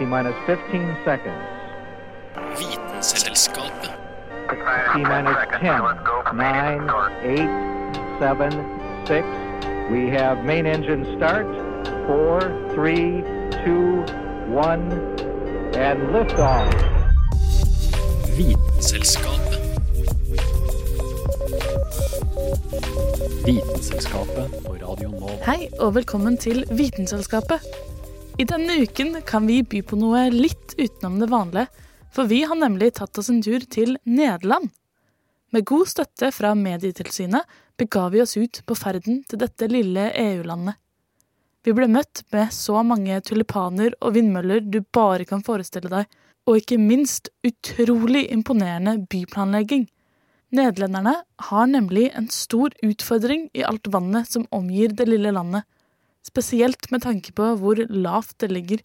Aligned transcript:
T 0.00 0.06
minus 0.06 0.34
15 0.46 0.96
seconds. 1.04 1.44
Vitenselskapet. 2.58 3.90
T 4.94 5.02
minus 5.04 5.36
10, 5.60 5.76
9, 6.32 6.88
8, 7.22 7.48
7, 8.18 8.48
6. 9.06 9.26
We 9.92 10.08
have 10.08 10.42
main 10.42 10.64
engine 10.64 11.04
start. 11.16 11.44
4, 12.06 12.40
3, 12.74 13.22
2, 13.62 14.04
1, 14.56 14.80
and 15.76 15.98
liftoff. 16.14 16.74
Vitenselskapet. 18.38 19.60
Vitenselskapet 23.44 24.50
på 24.66 24.72
Radio 24.72 25.08
Nova. 25.08 25.32
Hei 25.44 25.68
og 25.80 25.94
velkommen 25.94 26.36
til 26.36 26.64
Vitenselskapet. 26.70 27.89
I 28.40 28.44
denne 28.44 28.72
uken 28.72 29.18
kan 29.22 29.44
vi 29.46 29.58
by 29.68 29.82
på 29.84 29.98
noe 30.00 30.22
litt 30.32 30.72
utenom 30.78 31.18
det 31.20 31.26
vanlige, 31.28 31.66
for 32.08 32.24
vi 32.24 32.38
har 32.48 32.56
nemlig 32.56 32.94
tatt 32.96 33.18
oss 33.20 33.28
en 33.28 33.42
tur 33.44 33.60
til 33.68 33.98
Nederland. 34.08 34.70
Med 35.52 35.66
god 35.68 35.90
støtte 35.90 36.30
fra 36.32 36.54
Medietilsynet 36.56 37.58
bega 37.76 38.06
vi 38.14 38.22
oss 38.24 38.38
ut 38.40 38.62
på 38.64 38.76
ferden 38.80 39.18
til 39.28 39.42
dette 39.42 39.68
lille 39.68 40.06
EU-landet. 40.22 40.78
Vi 41.68 41.74
ble 41.76 41.90
møtt 41.92 42.22
med 42.32 42.54
så 42.56 42.80
mange 42.80 43.18
tulipaner 43.28 43.98
og 44.00 44.14
vindmøller 44.16 44.64
du 44.64 44.78
bare 44.88 45.26
kan 45.28 45.44
forestille 45.44 45.92
deg, 45.92 46.08
og 46.48 46.62
ikke 46.62 46.80
minst 46.80 47.28
utrolig 47.44 48.22
imponerende 48.32 49.02
byplanlegging. 49.12 49.84
Nederlenderne 50.56 51.18
har 51.50 51.68
nemlig 51.68 52.08
en 52.16 52.32
stor 52.32 52.72
utfordring 52.88 53.50
i 53.52 53.68
alt 53.68 53.92
vannet 53.92 54.32
som 54.32 54.48
omgir 54.48 54.96
det 54.96 55.10
lille 55.12 55.34
landet, 55.36 55.68
spesielt 56.26 56.90
med 56.92 57.04
tanke 57.06 57.34
på 57.36 57.52
hvor 57.60 57.80
lavt 57.88 58.38
det 58.42 58.50
ligger. 58.52 58.82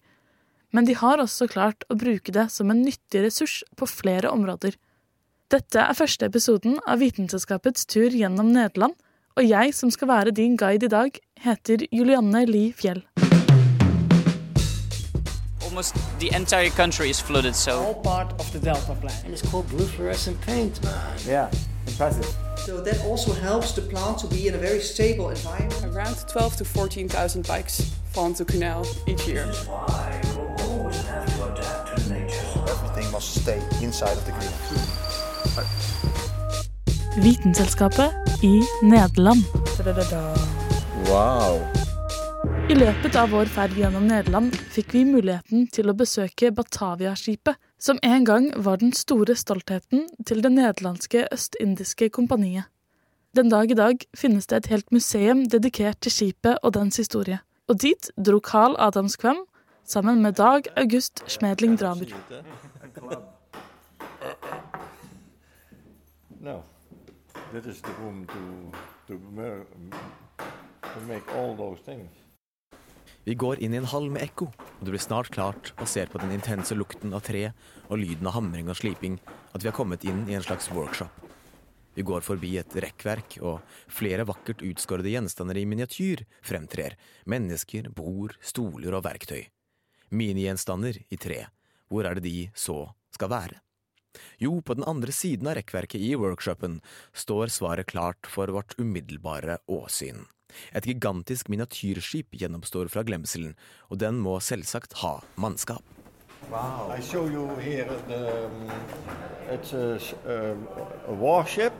Men 0.74 0.88
de 0.88 0.96
har 0.98 1.22
også 1.22 1.48
klart 1.50 1.86
å 1.90 1.98
bruke 1.98 2.34
det 2.34 2.48
som 2.52 2.70
en 2.70 2.82
nyttig 2.84 3.24
ressurs 3.24 3.62
på 3.76 3.88
flere 3.90 4.32
områder. 4.32 4.76
Dette 5.52 5.78
er 5.78 5.94
første 5.94 6.26
episoden 6.26 6.80
av 6.86 7.00
Vitenselskapets 7.04 7.86
tur 7.86 8.10
gjennom 8.10 8.50
Nederland, 8.50 8.96
og 9.36 9.46
jeg 9.46 9.76
som 9.76 9.92
skal 9.94 10.10
være 10.10 10.34
din 10.34 10.56
guide 10.58 10.88
i 10.88 10.92
dag, 10.92 11.20
heter 11.44 11.86
Julianne 11.92 12.46
Li 12.48 12.70
Fjell. 12.74 13.04
almost 15.76 15.94
the 16.20 16.30
entire 16.34 16.70
country 16.70 17.10
is 17.10 17.20
flooded. 17.20 17.54
So 17.54 17.72
all 17.72 17.94
part 17.94 18.32
of 18.40 18.50
the 18.52 18.58
Delta 18.58 18.94
Plan. 18.94 19.12
And 19.24 19.34
it's 19.34 19.42
called 19.42 19.68
blue 19.68 19.84
fluorescent 19.84 20.40
paint, 20.40 20.82
man. 20.82 21.18
Yeah, 21.26 21.50
impressive. 21.86 22.26
So 22.56 22.80
that 22.80 23.00
also 23.04 23.32
helps 23.32 23.72
the 23.72 23.82
plant 23.82 24.18
to 24.18 24.26
be 24.26 24.48
in 24.48 24.54
a 24.54 24.58
very 24.58 24.80
stable 24.80 25.30
environment. 25.30 25.84
Around 25.84 26.16
12 26.28 26.56
to 26.56 26.64
14,000 26.64 27.46
bikes 27.46 27.80
fall 28.12 28.26
into 28.26 28.44
canal 28.44 28.86
each 29.06 29.26
year. 29.28 29.46
Everything 32.68 33.12
must 33.12 33.42
stay 33.42 33.60
inside 33.82 34.16
of 34.16 34.24
the 34.26 34.32
green. 34.32 34.52
Vitenselskapet 37.16 38.12
i 38.42 38.62
Nederland. 38.82 39.44
Wow. 41.08 41.60
I 42.68 42.74
løpet 42.74 43.16
av 43.16 43.30
vår 43.30 43.46
ferd 43.46 43.76
gjennom 43.78 44.08
Nederland 44.08 44.56
fikk 44.74 44.94
vi 44.94 45.04
muligheten 45.06 45.68
til 45.72 45.88
å 45.90 45.94
besøke 45.96 46.50
Batavia-skipet, 46.50 47.54
som 47.78 47.98
en 48.02 48.24
gang 48.24 48.48
var 48.64 48.76
den 48.76 48.92
store 48.92 49.36
stoltheten 49.36 50.06
til 50.26 50.42
det 50.42 50.52
nederlandske 50.52 51.26
østindiske 51.32 52.08
kompaniet. 52.10 52.64
Den 53.36 53.50
dag 53.52 53.70
i 53.70 53.76
dag 53.76 54.06
finnes 54.16 54.46
det 54.46 54.56
et 54.56 54.70
helt 54.72 54.92
museum 54.92 55.44
dedikert 55.44 56.00
til 56.00 56.12
skipet 56.12 56.58
og 56.62 56.74
dens 56.74 56.96
historie. 56.96 57.38
Og 57.68 57.82
dit 57.82 58.10
dro 58.16 58.40
Carl 58.40 58.76
Adams 58.78 59.16
Kvam 59.16 59.44
sammen 59.84 60.22
med 60.22 60.32
Dag 60.32 60.62
August 60.76 61.22
Schmedling 61.26 61.76
Dramer. 61.78 62.06
No, 66.40 66.62
that 67.52 67.66
is 67.66 67.82
the 67.82 67.92
room 68.00 68.26
to, 68.26 68.72
to, 69.08 69.18
to 70.82 71.00
make 71.06 71.24
all. 71.34 71.56
Vi 73.26 73.34
går 73.34 73.58
inn 73.58 73.74
i 73.74 73.78
en 73.80 73.88
hall 73.90 74.04
med 74.14 74.22
ekko, 74.22 74.46
og 74.54 74.82
det 74.86 74.92
blir 74.92 75.02
snart 75.02 75.32
klart, 75.34 75.72
basert 75.74 76.12
på 76.12 76.20
den 76.22 76.30
intense 76.30 76.76
lukten 76.78 77.10
av 77.16 77.24
tre 77.26 77.48
og 77.88 77.98
lyden 77.98 78.28
av 78.30 78.36
hamring 78.36 78.70
og 78.70 78.78
sliping, 78.78 79.16
at 79.50 79.64
vi 79.64 79.66
har 79.66 79.74
kommet 79.74 80.06
inn 80.06 80.20
i 80.30 80.36
en 80.38 80.44
slags 80.46 80.68
workshop. 80.70 81.10
Vi 81.96 82.04
går 82.06 82.22
forbi 82.22 82.52
et 82.60 82.76
rekkverk, 82.84 83.38
og 83.42 83.64
flere 83.90 84.28
vakkert 84.28 84.62
utskårede 84.62 85.10
gjenstander 85.10 85.58
i 85.58 85.64
miniatyr 85.66 86.22
fremtrer. 86.44 86.94
Mennesker, 87.26 87.88
bord, 87.90 88.36
stoler 88.38 88.94
og 88.94 89.02
verktøy. 89.08 89.48
Minigjenstander 90.14 91.00
i 91.10 91.18
tre. 91.18 91.40
Hvor 91.90 92.06
er 92.06 92.20
det 92.20 92.28
de 92.28 92.50
så 92.54 92.84
skal 93.16 93.32
være? 93.32 93.58
Jo, 94.38 94.60
på 94.62 94.78
den 94.78 94.86
andre 94.86 95.10
siden 95.10 95.50
av 95.50 95.58
rekkverket 95.58 95.98
i 95.98 96.14
workshopen 96.14 96.78
står 97.10 97.50
svaret 97.50 97.90
klart 97.90 98.30
for 98.30 98.54
vårt 98.54 98.78
umiddelbare 98.78 99.58
åsyn. 99.66 100.28
Et 100.74 100.86
gigantisk 100.86 101.48
miniatyrskip 101.48 102.26
gjennomstår 102.38 102.88
fra 102.92 103.02
glemselen, 103.06 103.54
og 103.90 104.00
den 104.00 104.14
må 104.22 104.40
selvsagt 104.40 104.92
ha 105.02 105.20
mannskap. 105.36 105.82
I 106.48 107.00
show 107.02 107.26
you 107.26 107.56
here 107.56 107.88
the, 108.08 108.46
um, 108.46 108.70
it's 109.50 109.72
a, 109.72 109.98
um, 110.26 110.68
a 111.08 111.12
warship 111.12 111.72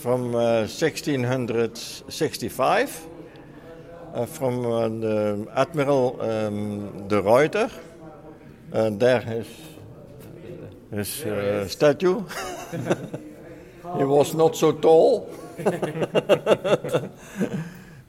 from 0.00 0.34
uh, 0.34 0.66
1665 0.66 3.06
uh, 4.14 4.26
from 4.26 4.66
uh, 4.66 4.88
the 4.88 5.46
Admiral 5.54 6.20
um, 6.20 7.08
de 7.08 7.20
Ruyter. 7.20 7.70
Uh, 8.72 8.90
there 8.90 9.20
his, 9.20 9.46
his 10.90 11.24
uh, 11.24 11.68
statue. 11.68 12.24
he 13.96 14.04
was 14.04 14.34
not 14.34 14.56
so 14.56 14.72
tall. 14.72 15.30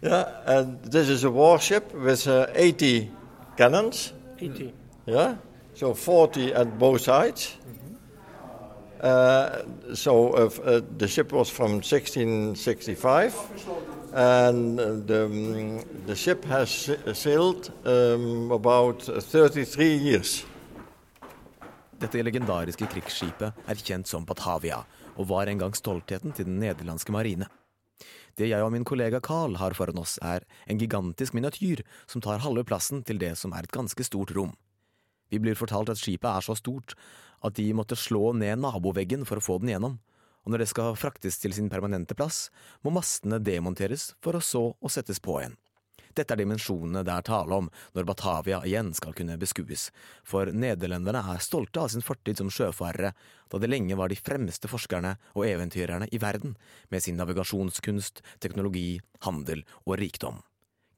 Yeah, 0.02 0.26
and 0.46 0.82
this 0.84 1.10
is 1.10 1.24
a 1.24 1.30
warship 1.32 1.94
with 1.94 2.28
uh, 2.28 2.48
80 2.54 3.12
cannons. 3.58 4.14
80. 4.40 4.74
Yeah, 5.06 5.36
so 5.74 5.94
40 5.94 6.54
at 6.54 6.78
both 6.80 7.02
sides. 7.02 7.56
Uh, 9.02 9.62
so 9.94 10.34
uh, 10.34 10.46
f- 10.46 10.60
uh, 10.60 10.82
the 10.98 11.08
ship 11.08 11.32
was 11.32 11.50
from 11.50 11.80
1665, 11.82 13.34
and 14.14 14.78
uh, 14.80 14.86
the, 15.06 15.26
um, 15.26 15.80
the 16.06 16.16
ship 16.16 16.44
has 16.46 16.70
sa- 16.70 17.14
sailed 17.14 17.72
um, 17.86 18.52
about 18.52 19.02
33 19.02 19.86
years. 19.96 20.46
Dette 22.00 22.22
legendariske 22.24 22.88
krigsskipet 22.92 23.54
er 23.68 23.76
kjent 23.84 24.08
som 24.08 24.26
Batavia, 24.26 24.78
og 25.20 25.28
var 25.30 25.52
en 25.52 25.60
gang 25.60 25.76
stoltheten 25.76 26.32
til 26.36 26.48
den 26.48 26.62
nederlandske 26.64 27.14
marine. 27.14 27.50
Det 28.40 28.48
jeg 28.48 28.64
og 28.64 28.72
min 28.72 28.88
kollega 28.88 29.20
Carl 29.20 29.58
har 29.60 29.76
foran 29.76 30.00
oss, 30.00 30.16
er 30.24 30.46
en 30.66 30.80
gigantisk 30.80 31.36
miniatyr 31.36 31.84
som 32.08 32.24
tar 32.24 32.40
halve 32.40 32.64
plassen 32.64 33.04
til 33.04 33.20
det 33.20 33.34
som 33.38 33.52
er 33.52 33.68
et 33.68 33.76
ganske 33.76 34.06
stort 34.08 34.32
rom. 34.38 34.54
Vi 35.30 35.42
blir 35.44 35.60
fortalt 35.60 35.92
at 35.92 36.00
skipet 36.00 36.30
er 36.30 36.46
så 36.46 36.56
stort 36.58 36.96
at 37.44 37.58
de 37.60 37.68
måtte 37.76 38.00
slå 38.00 38.32
ned 38.38 38.62
naboveggen 38.64 39.26
for 39.28 39.40
å 39.40 39.44
få 39.44 39.60
den 39.60 39.74
gjennom, 39.74 40.00
og 40.48 40.54
når 40.54 40.64
det 40.64 40.70
skal 40.72 40.96
fraktes 40.98 41.38
til 41.42 41.54
sin 41.54 41.68
permanente 41.72 42.16
plass, 42.16 42.48
må 42.82 42.94
mastene 42.96 43.42
demonteres 43.44 44.14
for 44.24 44.40
å 44.40 44.44
så 44.44 44.64
å 44.72 44.92
settes 44.92 45.20
på 45.20 45.42
igjen. 45.42 45.60
Dette 46.20 46.36
er 46.36 46.42
dimensjonene 46.42 47.06
det 47.08 47.14
er 47.14 47.24
tale 47.30 47.56
om 47.56 47.70
når 47.96 48.08
Batavia 48.10 48.60
igjen 48.68 48.92
skal 48.98 49.16
kunne 49.16 49.38
beskues, 49.40 49.88
for 50.28 50.52
nederlenderne 50.52 51.22
er 51.32 51.44
stolte 51.44 51.80
av 51.80 51.94
sin 51.94 52.04
fortid 52.04 52.42
som 52.42 52.52
sjøfarere, 52.52 53.14
da 53.48 53.62
de 53.62 53.70
lenge 53.70 53.96
var 53.96 54.12
de 54.12 54.20
fremste 54.20 54.68
forskerne 54.68 55.16
og 55.32 55.48
eventyrerne 55.48 56.10
i 56.12 56.20
verden, 56.20 56.58
med 56.92 57.06
sin 57.06 57.20
navigasjonskunst, 57.22 58.20
teknologi, 58.44 59.00
handel 59.24 59.64
og 59.86 59.96
rikdom. 60.04 60.44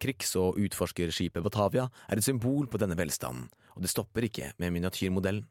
Krigs- 0.01 0.33
og 0.41 0.57
utforskerskipet 0.57 1.45
Batavia 1.45 1.85
er 2.09 2.17
et 2.17 2.25
symbol 2.25 2.65
på 2.65 2.81
denne 2.81 2.97
velstanden, 2.97 3.51
og 3.77 3.85
det 3.85 3.93
stopper 3.93 4.25
ikke 4.25 4.55
med 4.57 4.73
miniatyrmodellen. 4.73 5.45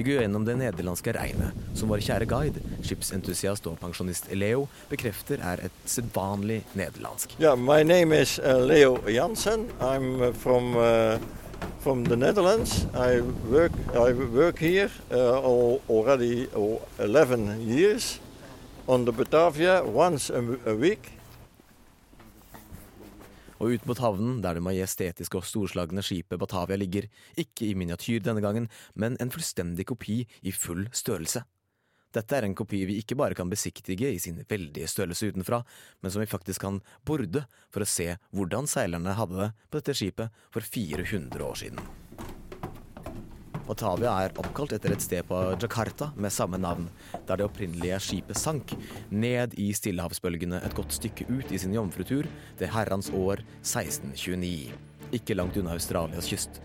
Vi 0.00 0.04
går 0.04 0.22
gjennom 0.22 0.44
det 0.46 0.54
nederlandske 0.56 1.12
regnet, 1.12 1.56
som 1.76 1.90
vår 1.92 2.00
kjære 2.00 2.24
guide, 2.24 2.60
skipsentusiast 2.80 3.66
og 3.68 3.74
pensjonist 3.82 4.30
Leo, 4.32 4.62
bekrefter 4.88 5.42
er 5.44 5.60
et 5.66 5.82
sedvanlig 5.84 6.62
nederlandsk. 6.72 7.34
Yeah, 7.36 7.52
name 7.84 8.16
is 8.16 8.38
uh, 8.38 8.56
Leo 8.64 8.96
Jansen. 9.12 9.66
I'm 9.78 10.22
uh, 10.22 10.32
from 10.32 10.72
uh, 10.80 11.18
from 11.84 12.06
the 12.08 12.16
Netherlands. 12.16 12.86
I 12.94 13.20
work 13.52 13.76
I 13.92 14.16
work 14.16 14.58
here 14.58 14.88
uh, 15.12 15.44
already 15.90 16.48
oh, 16.56 16.80
11 16.98 17.68
years 17.68 18.20
on 18.88 19.04
the 19.04 19.12
Batavia 19.12 19.84
once 19.84 20.30
a, 20.30 20.40
a 20.64 20.74
week. 20.74 21.19
Og 23.60 23.76
ut 23.76 23.86
mot 23.88 24.00
havnen, 24.00 24.40
der 24.40 24.56
det 24.56 24.64
majestetiske 24.64 25.36
og 25.36 25.46
storslagne 25.46 26.04
skipet 26.04 26.40
Batavia 26.40 26.78
ligger, 26.80 27.08
ikke 27.36 27.68
i 27.68 27.76
miniatyr 27.76 28.24
denne 28.24 28.42
gangen, 28.44 28.70
men 28.94 29.18
en 29.20 29.32
fullstendig 29.32 29.86
kopi 29.92 30.22
i 30.40 30.54
full 30.56 30.86
størrelse. 30.96 31.44
Dette 32.10 32.34
er 32.34 32.48
en 32.48 32.56
kopi 32.58 32.82
vi 32.88 32.98
ikke 32.98 33.14
bare 33.14 33.36
kan 33.38 33.50
besiktige 33.52 34.10
i 34.10 34.18
sin 34.18 34.40
veldige 34.50 34.88
størrelse 34.90 35.30
utenfra, 35.30 35.60
men 36.02 36.10
som 36.10 36.24
vi 36.24 36.30
faktisk 36.30 36.64
kan 36.66 36.80
borde 37.06 37.44
for 37.70 37.84
å 37.84 37.90
se 37.90 38.16
hvordan 38.34 38.66
seilerne 38.70 39.14
hadde 39.14 39.44
det 39.44 39.50
på 39.68 39.78
dette 39.78 39.98
skipet 40.00 40.46
for 40.50 40.66
400 40.66 41.46
år 41.46 41.60
siden. 41.62 41.99
Batavia 43.70 44.10
er 44.24 44.32
oppkalt 44.40 44.72
etter 44.74 44.90
et 44.96 45.04
sted 45.04 45.26
på 45.28 45.36
Jakarta 45.54 46.08
med 46.18 46.32
samme 46.34 46.58
navn, 46.58 46.88
der 47.28 47.38
det 47.38 47.44
opprinnelige 47.46 48.00
skipet 48.02 48.38
sank 48.40 48.72
ned 49.14 49.54
i 49.62 49.68
stillehavsbølgene 49.76 50.58
et 50.66 50.74
godt 50.74 50.96
stykke 50.96 51.28
ut 51.30 51.52
i 51.54 51.60
sin 51.62 51.76
jomfrutur 51.76 52.26
det 52.58 52.72
herrens 52.74 53.12
år 53.14 53.44
1629, 53.62 54.74
ikke 55.14 55.38
langt 55.38 55.60
unna 55.60 55.76
Australias 55.76 56.26
kyst. 56.32 56.58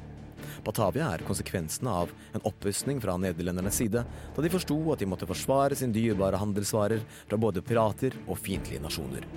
Batavia 0.65 1.11
er 1.13 1.25
konsekvensene 1.27 1.93
av 1.93 2.09
en 2.33 2.45
opprustning 2.49 2.97
fra 3.03 3.19
nederlendernes 3.21 3.77
side, 3.83 4.01
da 4.01 4.41
de 4.41 4.53
forsto 4.55 4.79
at 4.95 5.03
de 5.03 5.09
måtte 5.09 5.29
forsvare 5.29 5.77
sin 5.77 5.93
dyrebare 5.93 6.41
handelsvarer 6.41 7.05
fra 7.27 7.37
både 7.37 7.61
pirater 7.61 8.17
og 8.25 8.41
fiendtlige 8.41 8.81
nasjoner. 8.81 9.29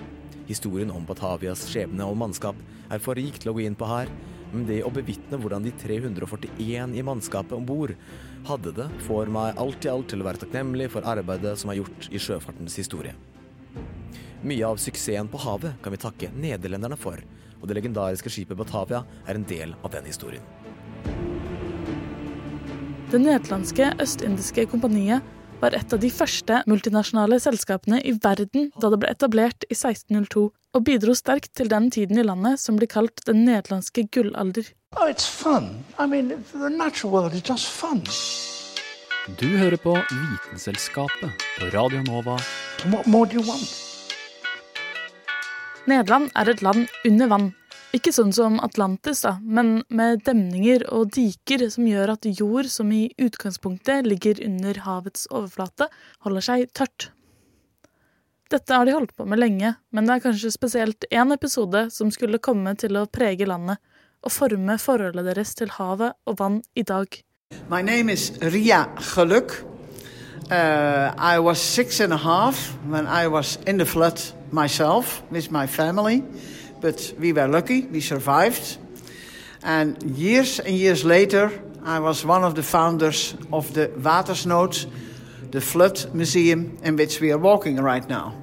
Historien 0.49 0.91
om 0.91 1.05
Batavias 1.05 1.67
skjebne 1.69 2.07
og 2.09 2.17
mannskap 2.17 2.57
er 2.89 3.03
for 3.05 3.19
rik 3.21 3.37
til 3.37 3.53
å 3.53 3.57
gå 3.57 3.67
inn 3.67 3.77
på 3.77 3.89
her, 3.89 4.09
men 4.49 4.65
det 4.65 4.81
å 4.81 4.93
bevitne 4.93 5.37
hvordan 5.37 5.67
de 5.67 5.75
341 5.77 6.95
i 6.97 7.05
mannskapet 7.05 7.53
om 7.53 7.67
bord 7.69 7.93
hadde 8.49 8.73
det, 8.79 8.87
får 9.05 9.29
meg 9.33 9.61
alt 9.61 9.85
i 9.85 9.91
alt 9.93 10.09
til 10.09 10.25
å 10.25 10.29
være 10.29 10.41
takknemlig 10.47 10.89
for 10.95 11.05
arbeidet 11.05 11.53
som 11.61 11.69
er 11.69 11.83
gjort 11.83 12.09
i 12.09 12.23
sjøfartens 12.23 12.79
historie. 12.81 13.13
Mye 14.41 14.65
av 14.65 14.81
suksessen 14.81 15.29
på 15.29 15.41
havet 15.43 15.77
kan 15.85 15.93
vi 15.93 16.01
takke 16.01 16.33
nederlenderne 16.33 16.97
for, 16.97 17.21
og 17.59 17.69
det 17.69 17.77
legendariske 17.77 18.33
skipet 18.33 18.57
Batavia 18.57 19.03
er 19.27 19.37
en 19.37 19.45
del 19.51 19.77
av 19.83 19.93
den 19.93 20.09
historien. 20.09 20.45
Det 23.13 23.21
nederlandske 23.21 23.93
østindiske 24.01 24.65
kompaniet 24.73 25.25
var 25.61 25.75
et 25.75 25.93
av 25.93 26.01
de 26.03 26.11
første 26.13 26.63
multinasjonale 26.71 27.39
selskapene 27.43 28.01
i 28.07 28.15
verden 28.23 28.71
da 28.81 28.91
det 28.93 29.01
ble 29.03 29.11
etablert 29.13 29.67
i 29.69 29.75
1602, 29.75 30.49
og 30.75 30.85
bidro 30.87 31.15
sterkt 31.19 31.55
til 31.59 31.71
den 31.73 31.91
tiden 31.95 32.21
i 32.21 32.27
landet 32.27 32.61
som 32.63 32.79
blir 32.79 32.91
kalt 32.91 33.25
den 33.27 33.45
nederlandske 33.49 34.07
gullalder. 34.15 34.71
Oh. 34.97 35.09
I 35.99 36.07
mean, 36.07 36.33
the 36.53 36.71
natural 36.71 37.13
world 37.13 37.35
is 37.35 37.43
just 37.43 37.67
fun. 37.67 38.05
Du 39.37 39.47
hører 39.59 39.77
på 39.77 39.93
Vitenselskapet 39.93 41.45
på 41.59 41.67
Radio 41.75 42.01
Nova. 42.03 42.39
What 42.87 43.07
more 43.07 43.27
do 43.27 43.35
you 43.37 43.45
want? 43.45 43.69
Nederland 45.87 46.31
er 46.37 46.49
et 46.49 46.63
land 46.63 46.89
under 47.05 47.29
vann. 47.29 47.53
Ikke 47.97 48.13
sånn 48.13 48.35
som 48.37 48.59
Atlantis, 48.61 49.23
da, 49.25 49.39
men 49.41 49.79
med 49.89 50.21
demninger 50.27 50.83
og 50.93 51.15
diker 51.17 51.63
som 51.73 51.87
gjør 51.89 52.13
at 52.19 52.27
jord 52.29 52.69
som 52.69 52.91
i 52.93 53.07
utgangspunktet 53.17 54.05
ligger 54.05 54.43
under 54.45 54.83
havets 54.85 55.25
overflate, 55.33 55.87
holder 56.27 56.45
seg 56.45 56.67
tørt. 56.77 57.09
Dette 58.53 58.77
har 58.77 58.85
de 58.85 58.93
holdt 58.93 59.15
på 59.17 59.25
med 59.29 59.41
lenge, 59.41 59.73
men 59.93 60.05
det 60.05 60.19
er 60.19 60.25
kanskje 60.27 60.53
spesielt 60.53 61.09
én 61.09 61.33
episode 61.33 61.87
som 61.93 62.13
skulle 62.13 62.41
komme 62.45 62.75
til 62.81 62.97
å 63.01 63.09
prege 63.09 63.49
landet 63.49 63.81
og 64.21 64.35
forme 64.37 64.77
forholdet 64.81 65.25
deres 65.31 65.55
til 65.57 65.73
havet 65.79 66.17
og 66.29 66.39
vann 66.41 66.61
i 66.77 66.85
dag. 66.85 67.09
My 67.73 67.81
name 67.81 68.13
Ria 68.53 68.85
Geluk. 69.01 69.53
Uh, 70.51 71.13
I 71.17 71.39
was 71.39 71.59
six 71.61 72.01
and 72.01 72.13
a 72.13 72.17
half 72.17 72.77
when 72.89 73.07
I 73.07 73.29
was 73.29 73.59
in 73.67 73.79
the 73.79 73.85
flood 73.85 74.21
myself 74.53 75.23
with 75.31 75.51
my 75.51 75.67
family, 75.67 76.23
but 76.81 77.15
we 77.19 77.33
were 77.33 77.49
lucky, 77.49 77.83
we 77.83 78.01
survived. 78.01 78.79
And 79.63 80.03
years 80.03 80.61
and 80.61 80.75
years 80.75 81.05
later, 81.05 81.51
I 81.85 82.01
was 82.01 82.25
one 82.25 82.45
of 82.45 82.55
the 82.55 82.63
founders 82.63 83.35
of 83.53 83.73
the 83.75 83.89
Watersnood, 83.89 84.87
the 85.51 85.61
flood 85.61 86.15
museum 86.15 86.79
in 86.83 86.97
which 86.97 87.21
we 87.21 87.33
are 87.33 87.39
walking 87.39 87.77
right 87.77 88.09
now. 88.09 88.35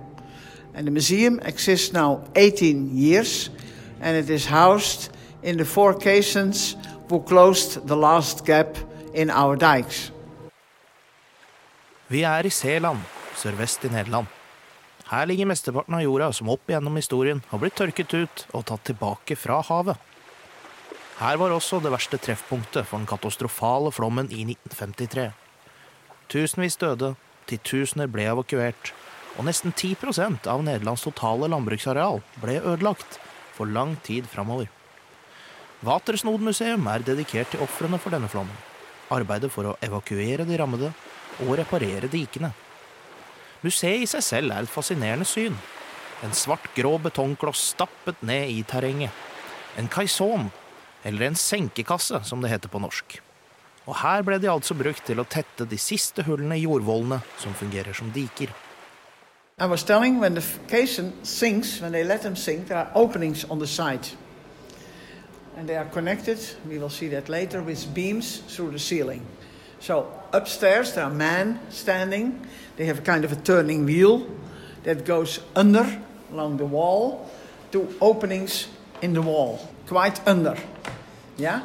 And 0.74 0.88
the 0.88 0.92
museum 0.92 1.40
exists 1.40 1.94
now 1.94 2.24
18 2.36 2.98
years, 2.98 3.50
and 4.02 4.18
it 4.18 4.30
is 4.30 4.46
housed 4.46 5.10
in 5.44 5.58
the 5.58 5.66
four 5.66 5.94
caissons 5.94 6.76
who 7.10 7.22
closed 7.22 7.88
the 7.88 7.96
last 7.96 8.46
gap 8.46 8.78
in 9.14 9.30
our 9.30 9.56
dikes. 9.56 10.12
Vi 12.08 12.22
er 12.24 12.46
i 12.46 12.50
Seeland, 12.50 13.00
sørvest 13.36 13.84
i 13.84 13.88
Nederland. 13.88 14.35
Her 15.06 15.28
ligger 15.30 15.46
mesteparten 15.46 15.94
av 15.94 16.02
jorda 16.02 16.32
som 16.34 16.50
opp 16.50 16.70
igjennom 16.70 16.96
historien 16.98 17.44
har 17.52 17.62
blitt 17.62 17.76
tørket 17.78 18.14
ut 18.18 18.46
og 18.58 18.66
tatt 18.66 18.88
tilbake 18.90 19.38
fra 19.38 19.60
havet. 19.68 20.00
Her 21.20 21.38
var 21.38 21.54
også 21.54 21.78
det 21.80 21.92
verste 21.94 22.18
treffpunktet 22.20 22.88
for 22.90 22.98
den 22.98 23.08
katastrofale 23.08 23.94
flommen 23.94 24.32
i 24.34 24.42
1953. 24.48 25.30
Tusenvis 26.34 26.80
døde, 26.82 27.14
titusener 27.46 28.10
ble 28.10 28.26
evakuert, 28.32 28.92
og 29.38 29.46
nesten 29.46 29.76
10% 29.76 30.50
av 30.50 30.66
Nederlands 30.66 31.06
totale 31.06 31.52
landbruksareal 31.54 32.24
ble 32.42 32.58
ødelagt 32.64 33.20
for 33.54 33.70
lang 33.70 33.96
tid 34.04 34.26
framover. 34.32 34.72
Watersnood-museum 35.86 36.88
er 36.90 37.06
dedikert 37.06 37.54
til 37.54 37.62
ofrene 37.62 38.02
for 38.02 38.16
denne 38.16 38.32
flommen. 38.32 38.58
Arbeidet 39.14 39.54
for 39.54 39.70
å 39.70 39.78
evakuere 39.86 40.48
de 40.50 40.58
rammede 40.58 40.92
og 41.46 41.58
reparere 41.60 42.10
dikene. 42.10 42.56
Museet 43.66 44.04
i 44.04 44.10
seg 44.10 44.22
selv 44.22 44.54
er 44.54 44.66
et 44.66 44.70
fascinerende 44.70 45.26
syn. 45.26 45.56
En 46.24 46.34
svart-grå 46.38 46.98
betongkloss 47.08 47.72
stappet 47.74 48.22
ned 48.22 48.52
i 48.54 48.62
terrenget. 48.68 49.10
En 49.80 49.90
kaison, 49.90 50.52
eller 51.04 51.26
en 51.26 51.38
senkekasse 51.40 52.22
som 52.30 52.44
det 52.44 52.52
heter 52.52 52.70
på 52.70 52.82
norsk. 52.84 53.18
Og 53.86 53.98
her 54.02 54.22
ble 54.26 54.38
de 54.42 54.50
altså 54.50 54.78
brukt 54.78 55.06
til 55.06 55.22
å 55.22 55.28
tette 55.30 55.66
de 55.70 55.78
siste 55.82 56.26
hullene 56.26 56.58
i 56.58 56.66
jordvollene 56.66 57.20
som 57.42 57.58
fungerer 57.58 57.94
som 57.94 58.12
diker. 58.14 58.54
I 59.58 59.68
was 59.68 59.84
telling 59.84 60.20
when 60.20 60.36
the 60.36 60.44
caisson 60.68 61.14
sinks, 61.24 61.82
when 61.82 61.92
they 61.92 62.04
let 62.04 62.22
them 62.22 62.36
sink, 62.36 62.68
there 62.68 62.80
are 62.80 62.92
openings 62.94 63.46
on 63.50 63.60
the 63.60 63.68
side. 63.68 64.10
And 65.58 65.70
they 65.70 65.78
are 65.78 65.90
connected, 65.90 66.38
we 66.68 66.78
will 66.78 66.90
see 66.90 67.08
that 67.10 67.30
later, 67.30 67.62
with 67.62 67.94
beams 67.94 68.42
through 68.50 68.72
the 68.72 68.80
ceiling. 68.80 69.26
So 69.80 70.12
upstairs 70.34 70.94
there 70.94 71.06
are 71.06 71.14
men 71.14 71.60
standing. 71.70 72.46
They 72.78 72.86
have 72.86 73.00
a 73.00 73.02
kind 73.02 73.26
of 73.26 73.32
a 73.32 73.36
turning 73.36 73.86
wheel 73.86 74.28
that 74.84 75.06
goes 75.06 75.40
under 75.56 76.02
along 76.32 76.58
the 76.58 76.66
wall 76.66 77.30
to 77.72 77.94
openings 78.02 78.68
in 79.02 79.14
the 79.14 79.22
wall, 79.22 79.60
quite 79.88 80.26
under. 80.28 80.58
Yeah? 81.38 81.64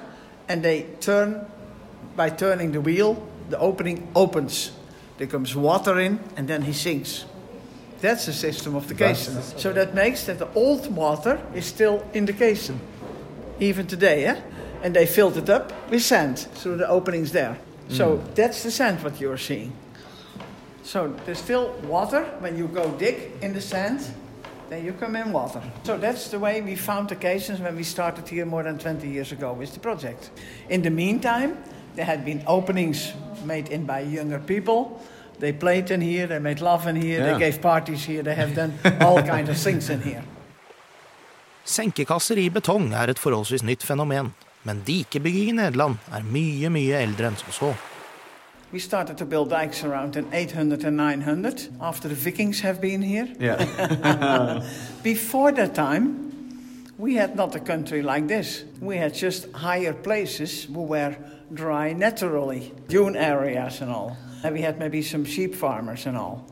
And 0.48 0.62
they 0.62 0.86
turn 1.00 1.46
by 2.16 2.30
turning 2.30 2.72
the 2.72 2.80
wheel, 2.80 3.26
the 3.48 3.58
opening 3.58 4.08
opens. 4.14 4.72
There 5.18 5.26
comes 5.26 5.54
water 5.54 5.98
in 6.00 6.18
and 6.36 6.48
then 6.48 6.62
he 6.62 6.72
sinks. 6.72 7.24
That's 8.00 8.26
the 8.26 8.32
system 8.32 8.74
of 8.74 8.88
the 8.88 8.94
caisson. 8.94 9.42
So 9.58 9.72
that 9.72 9.94
makes 9.94 10.24
that 10.24 10.38
the 10.38 10.48
old 10.54 10.94
water 10.94 11.38
is 11.54 11.66
still 11.66 12.02
in 12.14 12.24
the 12.24 12.32
caisson, 12.32 12.80
even 13.60 13.86
today, 13.86 14.22
yeah? 14.22 14.40
And 14.82 14.96
they 14.96 15.04
filled 15.04 15.36
it 15.36 15.50
up 15.50 15.72
with 15.90 16.02
sand 16.02 16.38
through 16.38 16.78
the 16.78 16.88
openings 16.88 17.32
there. 17.32 17.58
So 17.90 18.22
that's 18.34 18.62
the 18.62 18.70
sand 18.70 19.02
what 19.02 19.20
you're 19.20 19.38
seeing. 19.38 19.72
So 20.82 21.14
there's 21.24 21.38
still 21.38 21.72
water 21.88 22.24
when 22.40 22.56
you 22.56 22.68
go 22.68 22.90
dig 22.98 23.32
in 23.42 23.52
the 23.52 23.60
sand. 23.60 24.00
Then 24.68 24.84
you 24.84 24.92
come 24.92 25.16
in 25.16 25.32
water. 25.32 25.60
So 25.82 25.98
that's 25.98 26.28
the 26.28 26.38
way 26.38 26.62
we 26.62 26.76
found 26.76 27.08
the 27.08 27.16
caissons 27.16 27.60
when 27.60 27.76
we 27.76 27.82
started 27.82 28.28
here 28.28 28.46
more 28.46 28.62
than 28.62 28.78
20 28.78 29.08
years 29.08 29.32
ago 29.32 29.52
with 29.52 29.74
the 29.74 29.80
project. 29.80 30.30
In 30.68 30.82
the 30.82 30.90
meantime, 30.90 31.58
there 31.96 32.04
had 32.04 32.24
been 32.24 32.42
openings 32.46 33.12
made 33.44 33.68
in 33.68 33.84
by 33.84 34.00
younger 34.00 34.38
people. 34.38 35.00
They 35.40 35.52
played 35.52 35.90
in 35.90 36.00
here, 36.00 36.26
they 36.26 36.38
made 36.38 36.60
love 36.60 36.86
in 36.86 36.96
here, 36.96 37.18
Yeah. 37.18 37.32
they 37.32 37.38
gave 37.38 37.60
parties 37.60 38.04
here, 38.04 38.22
they 38.22 38.34
have 38.34 38.54
done 38.54 38.72
all 39.00 39.22
kinds 39.34 39.48
of 39.48 39.56
things 39.56 39.90
in 39.90 40.02
here. 40.02 40.22
Senkekasser 41.64 42.38
i 42.38 42.48
betong 42.50 42.92
er 42.92 43.08
et 43.08 43.18
forholdsvis 43.18 43.62
nytt 43.62 43.82
fenomen, 43.82 44.34
men 44.64 44.82
dikebygging 44.86 45.48
i 45.48 45.56
Nederland 45.56 45.96
er 46.12 46.26
mye, 46.26 46.68
mye 46.72 46.98
eldre 47.00 47.30
enn 47.30 47.38
som 47.40 47.54
så. 47.54 47.70
We 48.72 48.78
started 48.78 49.18
to 49.18 49.26
build 49.26 49.50
dikes 49.50 49.82
around 49.84 50.16
in 50.16 50.26
800 50.32 50.84
and 50.84 50.96
900 50.96 51.68
after 51.80 52.08
the 52.08 52.14
Vikings 52.14 52.60
have 52.60 52.80
been 52.80 53.02
here. 53.02 53.26
Yeah. 53.40 54.62
Before 55.02 55.50
that 55.52 55.74
time, 55.74 56.30
we 56.96 57.16
had 57.16 57.34
not 57.34 57.56
a 57.56 57.60
country 57.60 58.02
like 58.02 58.28
this. 58.28 58.64
We 58.80 58.96
had 58.96 59.14
just 59.14 59.50
higher 59.52 59.92
places 59.92 60.64
who 60.64 60.82
were 60.82 61.16
dry 61.52 61.92
naturally, 61.94 62.72
dune 62.88 63.16
areas 63.16 63.80
and 63.80 63.90
all. 63.90 64.16
And 64.44 64.54
we 64.54 64.62
had 64.62 64.78
maybe 64.78 65.02
some 65.02 65.24
sheep 65.24 65.54
farmers 65.54 66.06
and 66.06 66.16
all. 66.16 66.46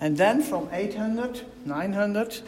And 0.00 0.16
then 0.16 0.42
from 0.42 0.68
800, 0.72 1.42
900, 1.66 2.40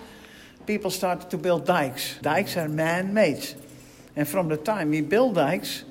people 0.66 0.90
started 0.90 1.30
to 1.30 1.38
build 1.38 1.64
dikes. 1.64 2.18
Dikes 2.22 2.56
are 2.56 2.68
man 2.68 3.14
made. 3.14 3.54
And 4.16 4.26
from 4.28 4.48
the 4.48 4.56
time 4.56 4.90
we 4.90 5.00
build 5.00 5.34
dikes, 5.34 5.84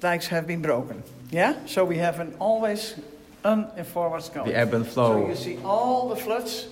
dikes 0.00 0.26
have 0.28 0.46
been 0.46 0.62
broken. 0.62 1.02
Yeah? 1.30 1.54
So 1.66 1.84
we 1.84 1.98
have 1.98 2.20
an 2.20 2.34
always 2.38 2.94
un 3.44 3.66
and 3.76 3.86
forwards 3.86 4.28
going. 4.28 4.48
The 4.48 4.56
ebb 4.56 4.74
and 4.74 4.86
flow. 4.86 5.22
So 5.22 5.28
you 5.28 5.36
see 5.36 5.58
all 5.64 6.08
the 6.08 6.16
floods 6.16 6.66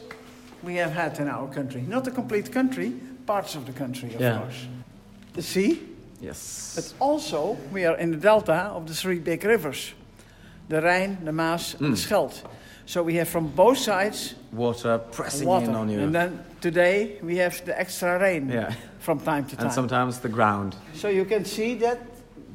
we 0.63 0.75
have 0.77 0.91
had 0.93 1.19
in 1.21 1.29
our 1.29 1.47
country. 1.49 1.83
Not 1.83 2.05
the 2.05 2.11
complete 2.11 2.51
country, 2.53 2.93
parts 3.27 3.55
of 3.55 3.65
the 3.67 3.73
country, 3.73 4.15
of 4.15 4.21
Yeah. 4.21 4.39
course. 4.39 4.67
the 5.35 5.43
sea. 5.43 5.81
Yes. 6.21 6.73
But 6.75 6.93
also, 6.99 7.57
we 7.73 7.85
are 7.87 7.97
in 7.97 8.11
the 8.11 8.17
delta 8.17 8.73
of 8.75 8.87
the 8.89 8.95
three 8.95 9.21
big 9.21 9.45
rivers 9.45 9.95
the 10.69 10.83
Rhine, 10.83 11.17
the 11.25 11.33
Maas, 11.33 11.75
and 11.75 11.89
Mm. 11.89 11.91
the 11.93 11.97
Scheldt. 11.97 12.43
So 12.87 13.03
we 13.03 13.15
have 13.15 13.29
from 13.29 13.47
both 13.55 13.79
sides 13.79 14.35
Water 14.53 14.99
pressing 14.99 15.47
water. 15.49 15.67
in 15.71 15.75
on 15.77 15.89
you. 15.89 16.01
And 16.01 16.13
then 16.15 16.41
today 16.61 17.19
we 17.23 17.37
have 17.39 17.65
the 17.65 17.79
extra 17.81 18.19
rain 18.19 18.51
Yeah. 18.51 18.73
From 18.99 19.21
time 19.21 19.45
to 19.45 19.57
time. 19.57 19.67
And 19.67 19.75
sometimes 19.75 20.19
the 20.19 20.29
ground. 20.29 20.77
So 20.95 21.09
you 21.09 21.25
can 21.25 21.45
see 21.45 21.75
that 21.77 21.99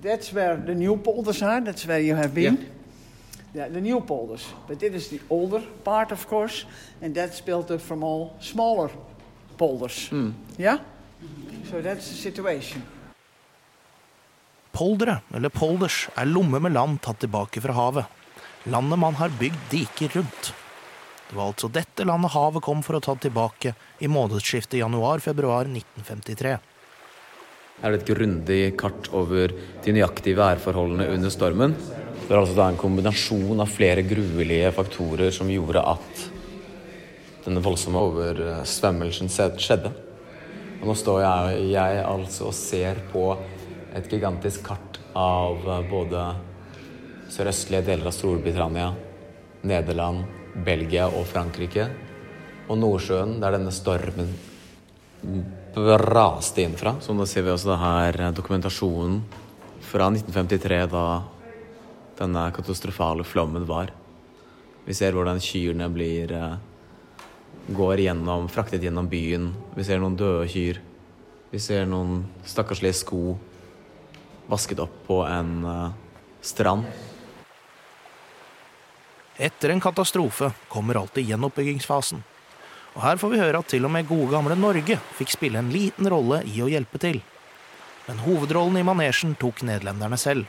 that's 0.01 0.33
where 0.33 0.57
the 0.57 0.75
new 0.75 0.97
polders 0.97 1.41
are. 1.41 1.61
That's 1.61 1.85
where 1.85 1.99
you 1.99 2.15
have 2.15 2.33
been. 2.33 2.69
Yeah, 3.53 3.69
the 3.69 3.81
new 3.81 4.01
polders. 4.01 4.53
But 4.67 4.79
this 4.79 4.93
is 4.93 5.07
the 5.09 5.21
older 5.29 5.61
part, 5.83 6.11
of 6.11 6.27
course, 6.27 6.65
and 7.01 7.15
that's 7.15 7.41
built 7.41 7.71
up 7.71 7.81
from 7.81 8.03
all 8.03 8.35
smaller 8.41 8.89
polders. 9.57 10.09
Mm. 10.11 10.33
Yeah? 10.57 10.79
So 11.69 11.81
that's 11.81 12.09
the 12.09 12.15
situation. 12.15 12.83
Poldere, 14.73 15.21
eller 15.33 15.49
polders, 15.49 16.09
er 16.17 16.25
lommer 16.25 16.59
med 16.59 16.73
land 16.73 16.97
tatt 17.01 17.19
tilbake 17.21 17.61
fra 17.61 17.73
havet. 17.77 18.05
Landet 18.65 18.99
man 18.99 19.13
har 19.19 19.29
bygd 19.39 19.59
diker 19.69 20.17
rundt. 20.17 20.53
Det 21.29 21.37
var 21.37 21.49
altså 21.49 21.69
dette 21.73 22.05
landet 22.05 22.33
havet 22.35 22.63
kom 22.65 22.83
for 22.85 22.99
å 22.99 23.01
ta 23.03 23.15
tilbake 23.17 23.73
i 24.03 24.09
månedsskiftet 24.11 24.79
januar-februar 24.81 25.69
1953. 25.71 26.53
Her 27.81 27.89
er 27.89 27.95
det 27.95 28.03
et 28.03 28.11
grundig 28.13 28.61
kart 28.77 29.09
over 29.17 29.51
de 29.83 29.95
nøyaktige 29.95 30.37
værforholdene 30.37 31.09
under 31.15 31.33
stormen. 31.33 31.73
Det 31.73 32.29
er 32.29 32.39
altså 32.39 32.67
en 32.67 32.79
kombinasjon 32.79 33.59
av 33.59 33.71
flere 33.71 34.05
gruelige 34.05 34.69
faktorer 34.75 35.33
som 35.35 35.49
gjorde 35.51 35.81
at 35.95 36.21
denne 37.43 37.63
voldsomme 37.63 37.99
oversvømmelsen 38.11 39.31
skjedde. 39.33 39.91
Og 40.79 40.87
nå 40.87 40.95
står 40.99 41.23
jeg, 41.23 41.65
jeg 41.73 42.05
altså 42.05 42.51
og 42.51 42.55
ser 42.55 43.01
på 43.11 43.25
et 43.95 44.07
gigantisk 44.11 44.63
kart 44.67 45.01
av 45.17 45.65
både 45.89 46.23
sørøstlige 47.33 47.87
deler 47.89 48.09
av 48.09 48.15
Storbritannia, 48.15 48.87
Nederland, 49.65 50.23
Belgia 50.53 51.07
og 51.09 51.25
Frankrike, 51.29 51.87
og 52.69 52.79
Nordsjøen, 52.79 53.39
der 53.41 53.57
denne 53.57 53.73
stormen 53.73 54.31
braste 55.73 56.63
inn 56.63 56.75
fra. 56.77 56.95
Så 57.01 57.15
nå 57.15 57.25
ser 57.29 57.45
vi 57.45 57.53
også 57.53 57.71
det 57.71 57.79
her 57.81 58.19
eh, 58.21 58.35
dokumentasjonen 58.35 59.21
fra 59.83 60.09
1953, 60.13 60.83
da 60.91 61.05
denne 62.19 62.45
katastrofale 62.55 63.25
flommen 63.25 63.65
var. 63.67 63.91
Vi 64.85 64.93
ser 64.95 65.15
hvordan 65.15 65.41
kyrne 65.41 65.89
blir 65.93 66.33
eh, 66.35 66.55
går 67.73 68.03
gjennom, 68.05 68.49
fraktet 68.51 68.83
gjennom 68.83 69.07
byen. 69.09 69.49
Vi 69.75 69.85
ser 69.87 70.01
noen 70.03 70.17
døde 70.19 70.47
kyr. 70.51 70.81
Vi 71.53 71.61
ser 71.61 71.87
noen 71.87 72.23
stakkarslige 72.49 72.97
sko 72.97 73.37
vasket 74.49 74.81
opp 74.83 74.95
på 75.07 75.21
en 75.25 75.53
eh, 75.65 75.89
strand. 76.43 76.87
Etter 79.37 79.69
en 79.69 79.81
katastrofe 79.81 80.51
kommer 80.69 80.99
alltid 80.99 81.25
gjenoppbyggingsfasen. 81.25 82.23
Og 82.93 83.01
her 83.01 83.17
får 83.17 83.31
vi 83.31 83.39
høre 83.41 83.61
at 83.63 83.71
til 83.71 83.85
og 83.87 83.91
med 83.93 84.05
gode 84.07 84.29
gamle 84.29 84.55
Norge 84.59 84.99
fikk 85.17 85.33
spille 85.33 85.57
en 85.57 85.71
liten 85.73 86.09
rolle 86.09 86.43
i 86.45 86.61
å 86.61 86.69
hjelpe 86.69 87.01
til. 87.01 87.23
Men 88.05 88.21
hovedrollen 88.21 88.77
i 88.77 88.85
manesjen 88.85 89.33
tok 89.39 89.63
nederlenderne 89.65 90.19
selv, 90.21 90.45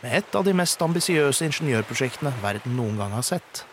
med 0.00 0.16
et 0.16 0.38
av 0.38 0.46
de 0.46 0.54
mest 0.56 0.80
ambisiøse 0.82 1.44
ingeniørprosjektene 1.44 2.32
verden 2.42 2.76
noen 2.78 2.96
gang 2.96 3.12
har 3.12 3.26
sett. 3.26 3.64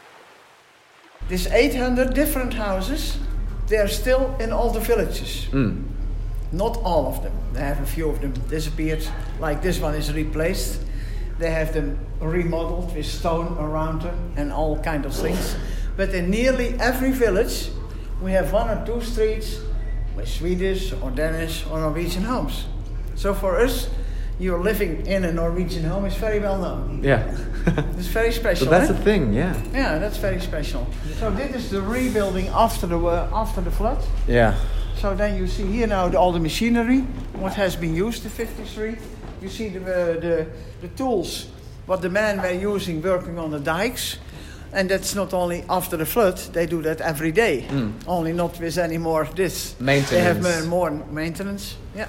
These 1.29 1.47
800 1.47 2.11
different 2.13 2.53
houses, 2.53 3.17
they 3.67 3.77
are 3.77 3.87
still 3.87 4.35
in 4.41 4.51
all 4.51 4.73
the 4.73 4.83
villages. 4.83 5.47
Mm. 5.53 5.85
Not 6.51 6.77
all 6.83 7.07
of 7.07 7.21
them. 7.23 7.33
They 7.53 7.61
have 7.61 7.79
a 7.81 7.85
few 7.85 8.09
of 8.09 8.19
them 8.21 8.33
disappeared, 8.49 9.07
like 9.39 9.61
this 9.61 9.79
one 9.79 9.95
is 9.95 10.11
replaced. 10.11 10.81
They 11.39 11.51
have 11.51 11.73
them 11.73 11.97
remodeled 12.19 12.95
with 12.95 13.05
stone 13.05 13.57
around 13.57 14.01
them 14.01 14.33
and 14.35 14.51
all 14.51 14.77
kind 14.83 15.05
of 15.05 15.15
things. 15.15 15.55
But 15.95 16.13
in 16.13 16.29
nearly 16.29 16.75
every 16.79 17.11
village, 17.11 17.69
we 18.21 18.33
have 18.33 18.51
one 18.51 18.69
or 18.69 18.85
two 18.85 19.01
streets 19.01 19.59
with 20.15 20.27
Swedish 20.27 20.93
or 21.01 21.11
Danish 21.11 21.65
or 21.71 21.79
Norwegian 21.79 22.23
homes. 22.23 22.65
So 23.15 23.33
for 23.33 23.57
us, 23.57 23.89
you're 24.39 24.63
living 24.63 25.05
in 25.05 25.25
a 25.25 25.31
Norwegian 25.31 25.83
home 25.83 26.05
is 26.05 26.15
very 26.15 26.39
well 26.39 26.57
known. 26.57 27.03
Yeah. 27.03 27.23
It's 27.97 28.07
very 28.07 28.31
special. 28.31 28.65
so 28.65 28.71
that's 28.71 28.89
eh? 28.89 28.93
the 28.93 29.03
thing, 29.03 29.33
yeah. 29.33 29.53
Yeah, 29.73 29.99
that's 29.99 30.17
very 30.17 30.39
special. 30.39 30.87
So 31.19 31.29
this 31.31 31.55
is 31.55 31.69
the 31.69 31.81
rebuilding 31.81 32.47
after 32.47 32.87
the 32.87 32.97
uh, 32.97 33.29
after 33.33 33.61
the 33.61 33.71
flood. 33.71 33.99
Yeah. 34.27 34.55
So 34.95 35.13
then 35.15 35.37
you 35.37 35.47
see 35.47 35.65
here 35.65 35.87
now 35.87 36.09
the, 36.09 36.17
all 36.17 36.31
the 36.31 36.39
machinery, 36.39 36.99
what 37.33 37.53
has 37.53 37.75
been 37.75 37.95
used 37.95 38.23
in 38.23 38.31
53. 38.31 38.95
You 39.41 39.49
see 39.49 39.69
the, 39.69 39.79
uh, 39.79 40.19
the, 40.19 40.47
the 40.81 40.87
tools, 40.89 41.47
what 41.85 42.01
the 42.01 42.09
men 42.09 42.41
were 42.41 42.51
using 42.51 43.01
working 43.01 43.39
on 43.39 43.51
the 43.51 43.59
dikes. 43.59 44.17
And 44.71 44.89
that's 44.89 45.15
not 45.15 45.33
only 45.33 45.63
after 45.67 45.97
the 45.97 46.05
flood, 46.05 46.37
they 46.53 46.67
do 46.67 46.81
that 46.83 47.01
every 47.01 47.31
day. 47.31 47.65
Mm. 47.69 47.93
Only 48.05 48.33
not 48.33 48.59
with 48.59 48.77
any 48.77 48.99
more 48.99 49.25
this. 49.25 49.79
Maintenance. 49.79 50.09
They 50.11 50.21
have 50.21 50.67
more, 50.67 50.91
more 50.91 51.05
maintenance. 51.11 51.75
Yeah. 51.95 52.07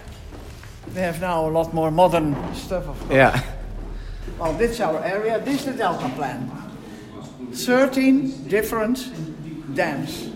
They 0.89 1.03
have 1.03 1.21
now 1.21 1.49
a 1.49 1.51
lot 1.51 1.73
more 1.73 1.91
modern 1.91 2.35
stuff, 2.55 2.89
of 2.89 2.99
course. 2.99 3.13
Yeah. 3.13 3.43
Well, 4.39 4.53
this 4.55 4.73
is 4.73 4.81
our 4.81 5.03
area. 5.05 5.41
This 5.41 5.61
is 5.61 5.67
the 5.67 5.73
Delta 5.73 6.09
Plan. 6.11 6.51
13 7.53 8.49
different 8.49 9.75
dams. 9.75 10.31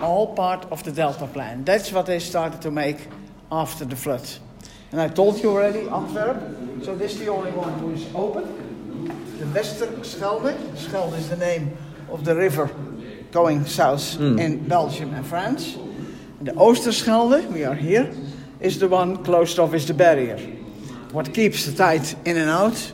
All 0.00 0.34
part 0.34 0.66
of 0.70 0.82
the 0.82 0.92
Delta 0.92 1.26
Plan. 1.26 1.64
That's 1.64 1.92
what 1.92 2.06
they 2.06 2.18
started 2.18 2.60
to 2.62 2.70
make 2.70 2.98
after 3.52 3.84
the 3.84 3.96
flood. 3.96 4.28
And 4.94 5.00
I 5.02 5.08
told 5.08 5.42
you 5.42 5.50
already, 5.50 5.88
Antwerp. 5.88 6.40
So 6.84 6.94
this 6.94 7.14
is 7.14 7.18
the 7.18 7.26
only 7.28 7.50
one 7.50 7.72
who 7.80 7.90
is 7.90 8.06
open. 8.14 8.44
The 9.40 9.44
Westerschelde. 9.46 10.54
Schelde 10.76 11.18
is 11.18 11.28
the 11.28 11.36
name 11.36 11.76
of 12.12 12.24
the 12.24 12.36
river 12.36 12.70
going 13.32 13.64
south 13.66 14.16
Mm. 14.20 14.38
in 14.38 14.68
Belgium 14.68 15.12
and 15.12 15.26
France. 15.26 15.74
And 16.38 16.46
the 16.46 16.52
Oosterschelde, 16.52 17.50
we 17.52 17.64
are 17.64 17.74
here, 17.74 18.08
is 18.60 18.78
the 18.78 18.86
one 18.86 19.16
closed 19.24 19.58
off 19.58 19.74
is 19.74 19.84
the 19.86 19.94
barrier. 19.94 20.38
What 21.10 21.34
keeps 21.34 21.64
the 21.66 21.72
tide 21.72 22.06
in 22.24 22.36
and 22.36 22.48
out, 22.48 22.92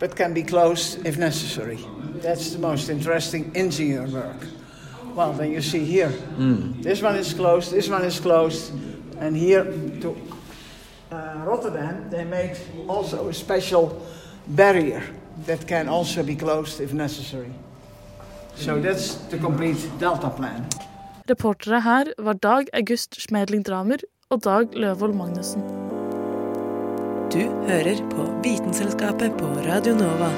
but 0.00 0.16
can 0.16 0.34
be 0.34 0.42
closed 0.42 0.98
if 1.06 1.16
necessary. 1.16 1.78
That's 2.22 2.50
the 2.50 2.58
most 2.58 2.88
interesting 2.90 3.52
engineer 3.54 4.08
work. 4.08 4.48
Well, 5.14 5.32
then 5.32 5.52
you 5.52 5.62
see 5.62 5.84
here, 5.84 6.10
Mm. 6.38 6.82
this 6.82 7.02
one 7.02 7.14
is 7.14 7.32
closed, 7.34 7.70
this 7.70 7.88
one 7.88 8.04
is 8.04 8.18
closed, 8.18 8.72
and 9.20 9.36
here 9.36 9.62
to 10.00 10.16
Rotterdam, 11.46 12.10
they 12.10 12.24
made 12.24 12.56
also 12.88 13.28
a 13.28 13.32
special 13.32 13.90
barrier 14.46 15.02
that 15.46 15.66
can 15.66 15.88
also 15.88 16.22
be 16.22 16.34
closed 16.34 16.80
if 16.80 16.92
necessary. 16.92 17.50
So 18.56 18.80
that's 18.80 19.14
the 19.30 19.38
complete 19.38 19.90
Delta 20.00 20.30
plan. 20.30 20.64
Reportere 21.28 21.80
her 21.80 22.12
var 22.18 22.34
Dag 22.34 22.68
August 22.72 23.20
Schmedling 23.20 23.64
Dramer 23.66 23.98
og 24.30 24.44
Dag 24.44 24.74
Løvold 24.74 25.14
Magnussen. 25.14 25.62
Du 27.32 27.40
hører 27.66 27.98
på 28.10 28.26
Vitenselskapet 28.44 29.32
på 29.38 29.46
Radio 29.66 29.94
Nova. 29.94 30.28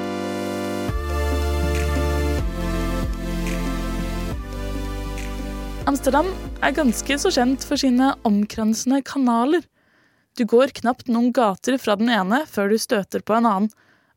Amsterdam 5.87 6.25
er 6.63 6.73
ganske 6.75 7.19
så 7.19 7.29
kjent 7.31 7.63
for 7.63 7.79
sine 7.79 8.13
omkransende 8.27 9.01
kanaler. 9.05 9.61
Du 10.37 10.45
går 10.45 10.69
knapt 10.79 11.07
noen 11.09 11.31
gater 11.33 11.79
fra 11.81 11.95
den 11.97 12.11
ene 12.13 12.43
før 12.45 12.69
du 12.69 12.77
støter 12.77 13.23
på 13.25 13.33
en 13.33 13.47
annen, 13.49 13.71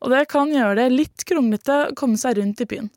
og 0.05 0.13
det 0.13 0.27
kan 0.33 0.53
gjøre 0.53 0.77
det 0.77 0.91
litt 0.93 1.25
kronglete 1.29 1.77
å 1.87 1.95
komme 1.97 2.21
seg 2.21 2.37
rundt 2.37 2.61
i 2.61 2.69
byen. 2.69 2.91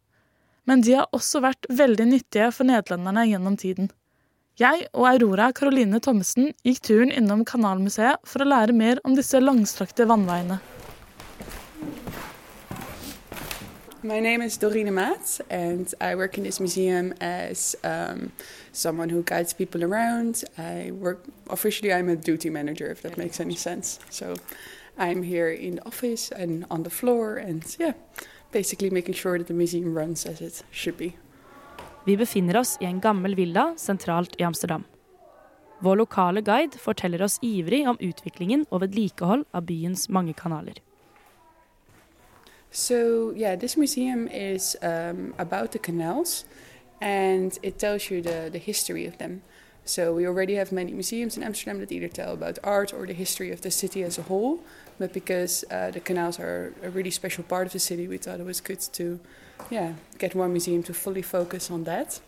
Men 0.67 0.83
de 0.83 0.97
har 0.99 1.07
også 1.15 1.39
vært 1.43 1.67
veldig 1.71 2.07
nyttige 2.11 2.49
for 2.55 2.67
nederlenderne 2.67 3.25
gjennom 3.29 3.55
tiden. 3.59 3.89
Jeg 4.59 4.85
og 4.91 5.07
Aurora 5.09 5.49
Caroline 5.55 5.99
Thommessen 6.03 6.51
gikk 6.67 6.83
turen 6.85 7.11
innom 7.15 7.41
Kanalmuseet 7.47 8.21
for 8.27 8.43
å 8.43 8.51
lære 8.51 8.75
mer 8.75 8.99
om 9.07 9.15
disse 9.17 9.39
langstrakte 9.41 10.07
vannveiene. 10.11 10.59
My 14.05 14.19
name 14.19 14.41
is 14.41 14.57
Dorine 14.57 14.93
Maat, 14.93 15.39
and 15.49 15.87
I 16.01 16.15
work 16.15 16.37
in 16.37 16.43
this 16.43 16.59
museum 16.59 17.13
as 17.21 17.73
um, 17.85 18.33
someone 18.73 19.07
who 19.07 19.23
guides 19.23 19.53
people 19.53 19.81
around. 19.81 20.43
I 20.57 20.91
work 20.91 21.23
officially. 21.49 21.93
I'm 21.93 22.09
a 22.09 22.17
duty 22.17 22.49
manager, 22.49 22.91
if 22.91 23.01
that 23.03 23.17
makes 23.17 23.39
any 23.39 23.55
sense. 23.55 23.99
So, 24.09 24.35
I'm 24.97 25.23
here 25.23 25.49
in 25.49 25.75
the 25.75 25.85
office 25.87 26.31
and 26.31 26.65
on 26.69 26.83
the 26.83 26.89
floor, 26.89 27.37
and 27.37 27.63
yeah, 27.79 27.93
basically 28.51 28.89
making 28.89 29.13
sure 29.13 29.37
that 29.37 29.47
the 29.47 29.53
museum 29.53 29.97
runs 29.97 30.25
as 30.25 30.41
it 30.41 30.63
should 30.69 30.97
be. 30.97 31.15
Vi 32.05 32.17
befinner 32.17 32.59
oss 32.59 32.77
i 32.81 32.85
en 32.85 32.99
gammel 32.99 33.35
villa 33.35 33.73
sentralt 33.77 34.35
i 34.37 34.43
Amsterdam. 34.43 34.83
Vår 35.79 35.95
lokale 35.95 36.41
guide 36.41 36.75
forteller 36.75 37.23
oss 37.23 37.39
ivrig 37.41 37.87
om 37.87 37.97
utviklingen 37.99 38.65
og 38.69 38.81
vedlikehold 38.83 39.45
av 39.53 39.63
byens 39.63 40.09
mange 40.09 40.33
kanaler. 40.33 40.83
So 42.75 43.31
yeah, 43.35 43.55
this 43.55 43.77
museum 43.77 44.27
is 44.27 44.75
um, 44.81 45.35
about 45.37 45.73
the 45.73 45.79
canals, 45.79 46.43
and 46.99 47.57
it 47.61 47.77
tells 47.77 48.09
you 48.09 48.19
the, 48.19 48.49
the 48.51 48.57
history 48.57 49.05
of 49.05 49.19
them. 49.19 49.43
So 49.85 50.11
we 50.15 50.25
already 50.25 50.55
have 50.55 50.71
many 50.71 50.91
museums 50.91 51.37
in 51.37 51.43
Amsterdam 51.43 51.79
that 51.81 51.91
either 51.91 52.07
tell 52.07 52.33
about 52.33 52.57
art 52.63 52.91
or 52.91 53.05
the 53.05 53.13
history 53.13 53.51
of 53.51 53.61
the 53.61 53.69
city 53.69 54.01
as 54.01 54.17
a 54.17 54.23
whole. 54.23 54.63
But 54.97 55.13
because 55.13 55.63
uh, 55.69 55.91
the 55.91 55.99
canals 55.99 56.39
are 56.39 56.73
a 56.81 56.89
really 56.89 57.11
special 57.11 57.43
part 57.43 57.67
of 57.67 57.73
the 57.73 57.79
city, 57.79 58.07
we 58.07 58.17
thought 58.17 58.39
it 58.39 58.45
was 58.45 58.59
good 58.59 58.79
to, 58.93 59.19
yeah, 59.69 59.93
get 60.17 60.33
one 60.33 60.51
museum 60.51 60.81
to 60.83 60.95
fully 60.95 61.21
focus 61.21 61.69
on 61.69 61.83
that. 61.83 62.21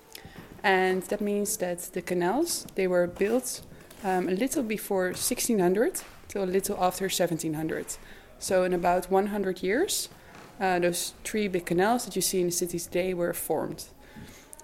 And 0.64 1.02
that 1.04 1.22
means 1.22 1.58
that 1.58 1.90
the 1.94 2.04
canals 2.04 2.68
they 2.76 2.88
were 2.88 3.08
built 3.08 3.64
um, 4.04 4.30
a 4.30 4.34
little 4.34 4.62
before 4.62 5.06
1600 5.06 6.02
till 6.28 6.44
a 6.44 6.46
little 6.46 6.76
after 6.80 7.06
1700. 7.06 7.98
So 8.38 8.64
in 8.64 8.74
about 8.74 9.10
100 9.10 9.64
years, 9.64 10.10
uh, 10.60 10.80
those 10.80 11.14
three 11.24 11.48
big 11.48 11.66
canals 11.66 12.06
that 12.06 12.16
you 12.16 12.22
see 12.22 12.40
in 12.40 12.48
the 12.48 12.52
city 12.52 12.80
today 12.80 13.14
were 13.14 13.34
formed. 13.34 13.86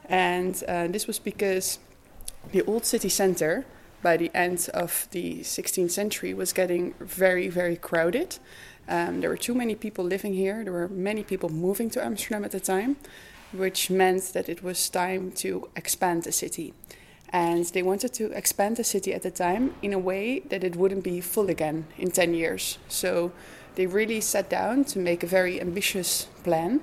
And 0.05 0.61
uh, 0.67 0.87
this 0.87 1.07
was 1.07 1.19
because 1.19 1.79
the 2.51 2.63
old 2.63 2.85
city 2.85 3.09
center 3.09 3.65
by 4.01 4.17
the 4.17 4.31
end 4.33 4.69
of 4.73 5.07
the 5.11 5.41
16th 5.41 5.91
century 5.91 6.33
was 6.33 6.53
getting 6.53 6.93
very, 6.99 7.47
very 7.47 7.75
crowded. 7.75 8.39
Um, 8.87 9.21
there 9.21 9.29
were 9.29 9.37
too 9.37 9.53
many 9.53 9.75
people 9.75 10.03
living 10.03 10.33
here. 10.33 10.63
There 10.63 10.73
were 10.73 10.89
many 10.89 11.23
people 11.23 11.49
moving 11.49 11.89
to 11.91 12.03
Amsterdam 12.03 12.43
at 12.43 12.51
the 12.51 12.59
time, 12.59 12.97
which 13.51 13.89
meant 13.89 14.33
that 14.33 14.49
it 14.49 14.63
was 14.63 14.89
time 14.89 15.31
to 15.33 15.69
expand 15.75 16.23
the 16.23 16.31
city. 16.31 16.73
And 17.29 17.63
they 17.65 17.83
wanted 17.83 18.13
to 18.15 18.31
expand 18.31 18.75
the 18.77 18.83
city 18.83 19.13
at 19.13 19.21
the 19.21 19.31
time 19.31 19.75
in 19.81 19.93
a 19.93 19.99
way 19.99 20.39
that 20.49 20.63
it 20.63 20.75
wouldn't 20.75 21.03
be 21.03 21.21
full 21.21 21.49
again 21.49 21.85
in 21.97 22.11
10 22.11 22.33
years. 22.33 22.77
So 22.89 23.31
they 23.75 23.85
really 23.85 24.21
sat 24.21 24.49
down 24.49 24.83
to 24.85 24.99
make 24.99 25.23
a 25.23 25.27
very 25.27 25.61
ambitious 25.61 26.27
plan 26.43 26.81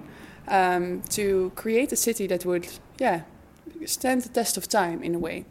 um, 0.48 1.02
to 1.10 1.52
create 1.54 1.92
a 1.92 1.96
city 1.96 2.26
that 2.26 2.44
would, 2.44 2.66
yeah, 2.98 3.22
stand 3.84 4.22
the 4.22 4.28
test 4.28 4.56
of 4.56 4.68
time 4.68 5.02
in 5.02 5.14
a 5.14 5.18
way. 5.18 5.44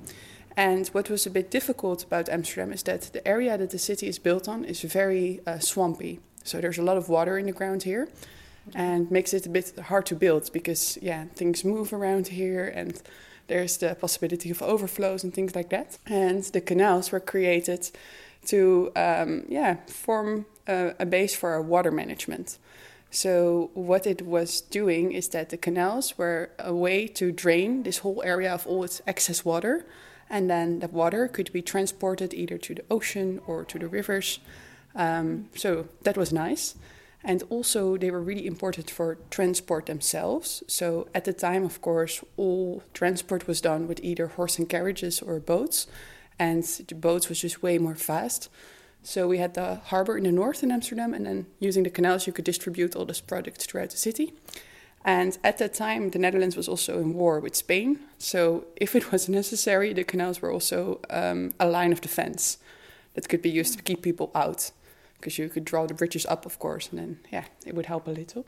And 0.56 0.88
what 0.88 1.10
was 1.10 1.26
a 1.28 1.30
bit 1.30 1.52
difficult 1.52 2.04
about 2.04 2.30
Amsterdam 2.30 2.74
is 2.74 2.84
that 2.84 3.14
the 3.14 3.28
area 3.28 3.58
that 3.58 3.70
the 3.70 3.78
city 3.78 4.08
is 4.08 4.18
built 4.18 4.48
on 4.48 4.66
is 4.66 4.82
very 4.82 5.40
uh, 5.46 5.60
swampy. 5.60 6.20
So 6.44 6.60
there's 6.60 6.80
a 6.80 6.84
lot 6.84 6.98
of 6.98 7.10
water 7.10 7.38
in 7.38 7.46
the 7.46 7.52
ground 7.52 7.84
here, 7.84 8.08
and 8.74 9.10
makes 9.12 9.34
it 9.34 9.46
a 9.46 9.50
bit 9.50 9.74
hard 9.78 10.06
to 10.08 10.16
build 10.16 10.52
because 10.52 10.98
yeah, 11.02 11.26
things 11.36 11.64
move 11.64 11.94
around 11.94 12.28
here 12.28 12.68
and 12.68 13.02
there's 13.48 13.78
the 13.78 13.96
possibility 13.96 14.50
of 14.50 14.62
overflows 14.62 15.24
and 15.24 15.34
things 15.34 15.56
like 15.56 15.70
that. 15.70 15.98
And 16.06 16.44
the 16.44 16.62
canals 16.62 17.12
were 17.12 17.20
created 17.20 17.90
to 18.48 18.92
um, 18.96 19.46
yeah 19.50 19.78
form 19.88 20.46
a, 20.68 20.94
a 21.00 21.06
base 21.06 21.36
for 21.36 21.52
our 21.52 21.62
water 21.62 21.92
management. 21.92 22.58
So 23.10 23.72
what 23.74 24.06
it 24.06 24.22
was 24.22 24.62
doing 24.62 25.14
is 25.14 25.30
that 25.30 25.50
the 25.50 25.58
canals 25.58 26.18
were 26.18 26.52
a 26.60 26.74
way 26.74 27.08
to 27.08 27.32
drain 27.32 27.84
this 27.84 28.00
whole 28.00 28.22
area 28.24 28.54
of 28.54 28.68
all 28.68 28.84
its 28.84 29.02
excess 29.08 29.46
water, 29.46 29.86
and 30.30 30.50
then 30.50 30.80
that 30.80 30.92
water 30.92 31.28
could 31.28 31.52
be 31.54 31.62
transported 31.62 32.34
either 32.34 32.58
to 32.58 32.76
the 32.76 32.84
ocean 32.92 33.40
or 33.48 33.64
to 33.64 33.80
the 33.80 33.88
rivers. 33.88 34.40
Um, 34.94 35.50
so 35.56 35.88
that 36.04 36.18
was 36.18 36.34
nice. 36.34 36.76
And 37.24 37.44
also, 37.50 37.98
they 37.98 38.12
were 38.12 38.22
really 38.22 38.46
important 38.46 38.90
for 38.90 39.18
transport 39.30 39.88
themselves. 39.88 40.64
So, 40.68 41.08
at 41.14 41.26
the 41.26 41.34
time, 41.34 41.66
of 41.66 41.82
course, 41.82 42.24
all 42.38 42.84
transport 42.94 43.48
was 43.48 43.60
done 43.60 43.88
with 43.88 44.00
either 44.04 44.28
horse 44.28 44.60
and 44.60 44.70
carriages 44.70 45.22
or 45.22 45.40
boats. 45.40 45.88
And 46.40 46.64
the 46.64 46.96
boats 46.96 47.28
was 47.28 47.42
just 47.42 47.64
way 47.64 47.80
more 47.80 47.96
fast. 47.96 48.50
So, 49.08 49.26
we 49.26 49.38
had 49.38 49.54
the 49.54 49.76
harbor 49.86 50.18
in 50.18 50.26
the 50.26 50.34
north 50.34 50.64
in 50.64 50.70
Amsterdam, 50.70 51.14
and 51.14 51.26
then 51.26 51.46
using 51.62 51.84
the 51.84 51.90
canals, 51.90 52.28
you 52.28 52.34
could 52.34 52.44
distribute 52.44 52.94
all 52.94 53.06
this 53.06 53.22
product 53.22 53.62
throughout 53.62 53.92
the 53.92 53.98
city. 53.98 54.34
And 55.06 55.38
at 55.46 55.60
that 55.60 55.74
time, 55.74 56.10
the 56.10 56.20
Netherlands 56.20 56.58
was 56.58 56.68
also 56.68 57.00
in 57.00 57.14
war 57.14 57.40
with 57.40 57.56
Spain. 57.56 58.00
So, 58.18 58.66
if 58.76 58.96
it 58.98 59.10
was 59.14 59.30
necessary, 59.30 59.94
the 59.94 60.04
canals 60.04 60.42
were 60.42 60.52
also 60.52 61.00
um, 61.10 61.54
a 61.58 61.70
line 61.70 61.94
of 61.94 62.02
defense 62.02 62.58
that 63.14 63.30
could 63.30 63.42
be 63.42 63.50
used 63.50 63.78
to 63.78 63.82
keep 63.82 64.02
people 64.02 64.30
out 64.36 64.72
because 65.18 65.38
you 65.38 65.48
could 65.48 65.64
draw 65.64 65.88
the 65.88 65.94
bridges 65.94 66.26
up, 66.26 66.46
of 66.46 66.60
course, 66.60 66.90
and 66.90 67.00
then 67.00 67.20
yeah, 67.32 67.46
it 67.66 67.76
would 67.76 67.86
help 67.86 68.08
a 68.08 68.12
little. 68.12 68.46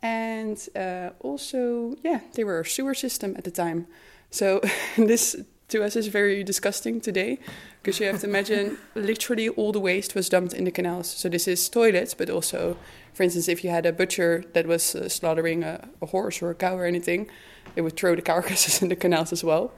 And 0.00 0.66
uh, 0.74 1.10
also, 1.20 1.96
yeah, 2.02 2.20
they 2.32 2.44
were 2.44 2.60
a 2.60 2.64
sewer 2.64 2.94
system 2.94 3.34
at 3.36 3.44
the 3.44 3.50
time. 3.50 3.86
So 4.30 4.62
this 4.96 5.36
to 5.74 5.82
us 5.82 5.96
is 5.96 6.06
very 6.06 6.44
disgusting 6.44 7.00
today 7.00 7.38
because 7.82 7.98
you 7.98 8.06
have 8.06 8.20
to 8.20 8.28
imagine 8.28 8.78
literally 8.94 9.48
all 9.48 9.72
the 9.72 9.80
waste 9.80 10.14
was 10.14 10.28
dumped 10.28 10.54
in 10.54 10.64
the 10.64 10.70
canals. 10.70 11.08
So 11.08 11.28
this 11.28 11.48
is 11.48 11.68
toilets, 11.68 12.14
but 12.14 12.30
also, 12.30 12.76
for 13.12 13.24
instance, 13.24 13.48
if 13.48 13.64
you 13.64 13.70
had 13.70 13.84
a 13.84 13.92
butcher 13.92 14.44
that 14.52 14.66
was 14.68 14.94
uh, 14.94 15.08
slaughtering 15.08 15.64
a, 15.64 15.88
a 16.00 16.06
horse 16.06 16.40
or 16.40 16.50
a 16.50 16.54
cow 16.54 16.76
or 16.76 16.84
anything, 16.84 17.28
they 17.74 17.82
would 17.82 17.96
throw 17.96 18.14
the 18.14 18.22
carcasses 18.22 18.82
in 18.82 18.88
the 18.88 18.96
canals 18.96 19.32
as 19.32 19.42
well. 19.42 19.72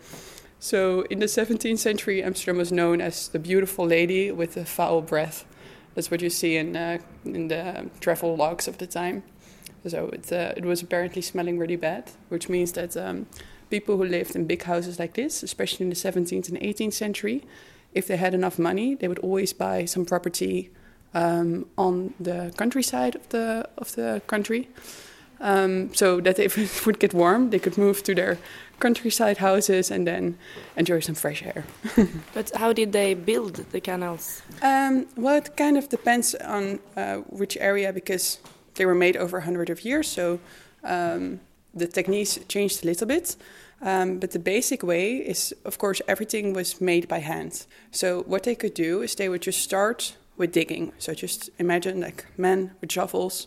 So 0.59 1.03
in 1.11 1.19
the 1.19 1.27
17th 1.27 1.79
century, 1.79 2.23
Amsterdam 2.23 2.59
was 2.59 2.71
known 2.71 3.01
as 3.01 3.29
the 3.29 3.39
beautiful 3.39 3.87
lady 3.87 4.31
with 4.31 4.53
the 4.55 4.67
foul 4.67 5.01
breath. 5.01 5.47
That's 5.95 6.11
what 6.11 6.21
you 6.21 6.29
see 6.29 6.57
in 6.57 6.77
uh, 6.77 6.99
in 7.25 7.49
the 7.49 7.89
travel 8.01 8.37
logs 8.37 8.69
of 8.69 8.77
the 8.77 8.87
time. 8.87 9.23
So 9.87 10.11
it 10.13 10.31
uh, 10.31 10.53
it 10.57 10.65
was 10.65 10.83
apparently 10.83 11.23
smelling 11.23 11.59
really 11.59 11.77
bad, 11.77 12.11
which 12.29 12.49
means 12.51 12.73
that 12.73 12.97
um, 12.97 13.27
people 13.71 13.97
who 13.97 14.05
lived 14.05 14.37
in 14.37 14.47
big 14.47 14.63
houses 14.63 14.99
like 14.99 15.15
this, 15.15 15.43
especially 15.43 15.85
in 15.85 15.91
the 15.91 15.97
17th 15.97 16.49
and 16.49 16.59
18th 16.61 16.93
century, 16.93 17.43
if 17.93 18.07
they 18.07 18.17
had 18.17 18.35
enough 18.35 18.59
money, 18.59 18.95
they 18.95 19.09
would 19.09 19.19
always 19.21 19.53
buy 19.53 19.85
some 19.87 20.05
property 20.05 20.71
um, 21.15 21.67
on 21.79 22.15
the 22.21 22.53
countryside 22.57 23.17
of 23.17 23.29
the 23.31 23.69
of 23.79 23.95
the 23.95 24.21
country, 24.27 24.69
um, 25.41 25.95
so 25.95 26.21
that 26.21 26.39
if 26.39 26.59
it 26.59 26.87
would 26.87 26.99
get 26.99 27.15
warm, 27.15 27.51
they 27.51 27.59
could 27.59 27.79
move 27.79 28.03
to 28.03 28.15
their 28.15 28.39
countryside 28.79 29.39
houses 29.39 29.91
and 29.91 30.07
then 30.07 30.37
enjoy 30.77 31.01
some 31.01 31.15
fresh 31.15 31.43
air. 31.43 31.65
but 32.35 32.51
how 32.55 32.73
did 32.75 32.93
they 32.93 33.15
build 33.15 33.55
the 33.73 33.81
canals? 33.81 34.43
Um, 34.61 35.07
well, 35.17 35.37
it 35.37 35.57
kind 35.57 35.79
of 35.79 35.89
depends 35.89 36.35
on 36.35 36.79
uh, 36.97 37.17
which 37.31 37.57
area 37.57 37.93
because 37.93 38.39
they 38.75 38.85
were 38.85 38.95
made 38.95 39.17
over 39.17 39.39
a 39.39 39.43
hundred 39.43 39.71
of 39.71 39.85
years, 39.85 40.07
so 40.09 40.39
um, 40.85 41.41
the 41.77 41.87
techniques 41.87 42.39
changed 42.49 42.83
a 42.85 42.87
little 42.87 43.07
bit. 43.07 43.37
Um, 43.83 44.19
but 44.19 44.31
the 44.31 44.39
basic 44.39 44.83
way 44.83 45.17
is, 45.17 45.55
of 45.65 45.79
course, 45.79 46.01
everything 46.09 46.55
was 46.55 46.81
made 46.81 47.09
by 47.09 47.19
hand. 47.19 47.67
So 47.91 48.23
what 48.23 48.45
they 48.45 48.55
could 48.55 48.75
do 48.75 49.03
is 49.03 49.15
they 49.15 49.29
would 49.29 49.43
just 49.43 49.61
start 49.61 50.17
with 50.37 50.53
digging. 50.53 50.93
So 50.99 51.13
just 51.15 51.51
imagine 51.59 52.01
like 52.01 52.27
men 52.37 52.73
with 52.81 52.93
shovels 52.93 53.47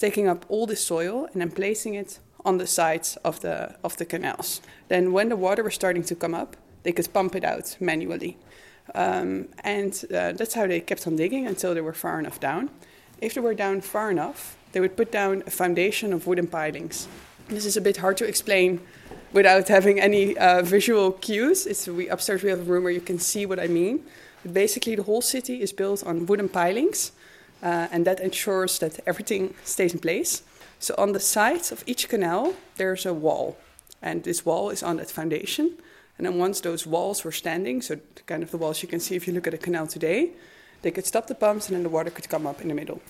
taking 0.00 0.26
up 0.28 0.46
all 0.48 0.66
the 0.66 0.76
soil 0.76 1.28
and 1.32 1.40
then 1.40 1.50
placing 1.50 1.94
it 1.94 2.18
on 2.44 2.58
the 2.58 2.66
sides 2.66 3.16
of 3.22 3.40
the 3.40 3.76
of 3.84 3.96
the 3.96 4.04
canals. 4.04 4.60
Then 4.88 5.12
when 5.12 5.28
the 5.28 5.36
water 5.36 5.62
was 5.62 5.74
starting 5.74 6.04
to 6.04 6.14
come 6.14 6.34
up, 6.34 6.56
they 6.82 6.92
could 6.92 7.12
pump 7.12 7.34
it 7.34 7.44
out 7.44 7.76
manually. 7.80 8.36
Um, 8.94 9.48
and 9.62 9.92
uh, 10.10 10.32
that's 10.32 10.54
how 10.54 10.66
they 10.66 10.80
kept 10.80 11.06
on 11.06 11.16
digging 11.16 11.46
until 11.46 11.74
they 11.74 11.82
were 11.82 11.92
far 11.92 12.18
enough 12.18 12.40
down. 12.40 12.70
If 13.20 13.34
they 13.34 13.40
were 13.40 13.54
down 13.54 13.82
far 13.82 14.10
enough, 14.10 14.56
they 14.72 14.80
would 14.80 14.96
put 14.96 15.12
down 15.12 15.42
a 15.46 15.50
foundation 15.50 16.12
of 16.12 16.26
wooden 16.26 16.46
pilings. 16.46 17.06
This 17.50 17.66
is 17.66 17.76
a 17.76 17.80
bit 17.80 17.96
hard 17.96 18.16
to 18.18 18.24
explain 18.24 18.80
without 19.32 19.66
having 19.66 19.98
any 19.98 20.38
uh, 20.38 20.62
visual 20.62 21.10
cues. 21.10 21.66
It's 21.66 21.88
we 21.88 22.08
upstairs 22.08 22.44
we 22.44 22.50
have 22.50 22.60
a 22.60 22.72
room 22.72 22.84
where 22.84 22.92
you 22.92 23.00
can 23.00 23.18
see 23.18 23.44
what 23.44 23.58
I 23.58 23.66
mean. 23.66 24.04
But 24.44 24.54
basically, 24.54 24.94
the 24.94 25.02
whole 25.02 25.20
city 25.20 25.60
is 25.60 25.72
built 25.72 26.06
on 26.06 26.26
wooden 26.26 26.48
pilings, 26.48 27.10
uh, 27.60 27.88
and 27.90 28.04
that 28.04 28.20
ensures 28.20 28.78
that 28.78 29.00
everything 29.04 29.54
stays 29.64 29.92
in 29.92 29.98
place. 29.98 30.44
So 30.78 30.94
on 30.96 31.10
the 31.10 31.18
sides 31.18 31.72
of 31.72 31.82
each 31.86 32.08
canal, 32.08 32.54
there's 32.76 33.04
a 33.04 33.12
wall, 33.12 33.56
and 34.00 34.22
this 34.22 34.46
wall 34.46 34.70
is 34.70 34.84
on 34.84 34.98
that 34.98 35.10
foundation. 35.10 35.76
And 36.18 36.26
then 36.26 36.38
once 36.38 36.60
those 36.60 36.86
walls 36.86 37.24
were 37.24 37.32
standing, 37.32 37.82
so 37.82 37.96
kind 38.26 38.44
of 38.44 38.52
the 38.52 38.58
walls 38.58 38.80
you 38.80 38.88
can 38.88 39.00
see 39.00 39.16
if 39.16 39.26
you 39.26 39.34
look 39.34 39.48
at 39.48 39.54
a 39.54 39.58
canal 39.58 39.88
today, 39.88 40.30
they 40.82 40.92
could 40.92 41.04
stop 41.04 41.26
the 41.26 41.34
pumps, 41.34 41.66
and 41.66 41.74
then 41.74 41.82
the 41.82 41.88
water 41.88 42.10
could 42.10 42.28
come 42.28 42.46
up 42.46 42.60
in 42.60 42.68
the 42.68 42.74
middle. 42.74 43.00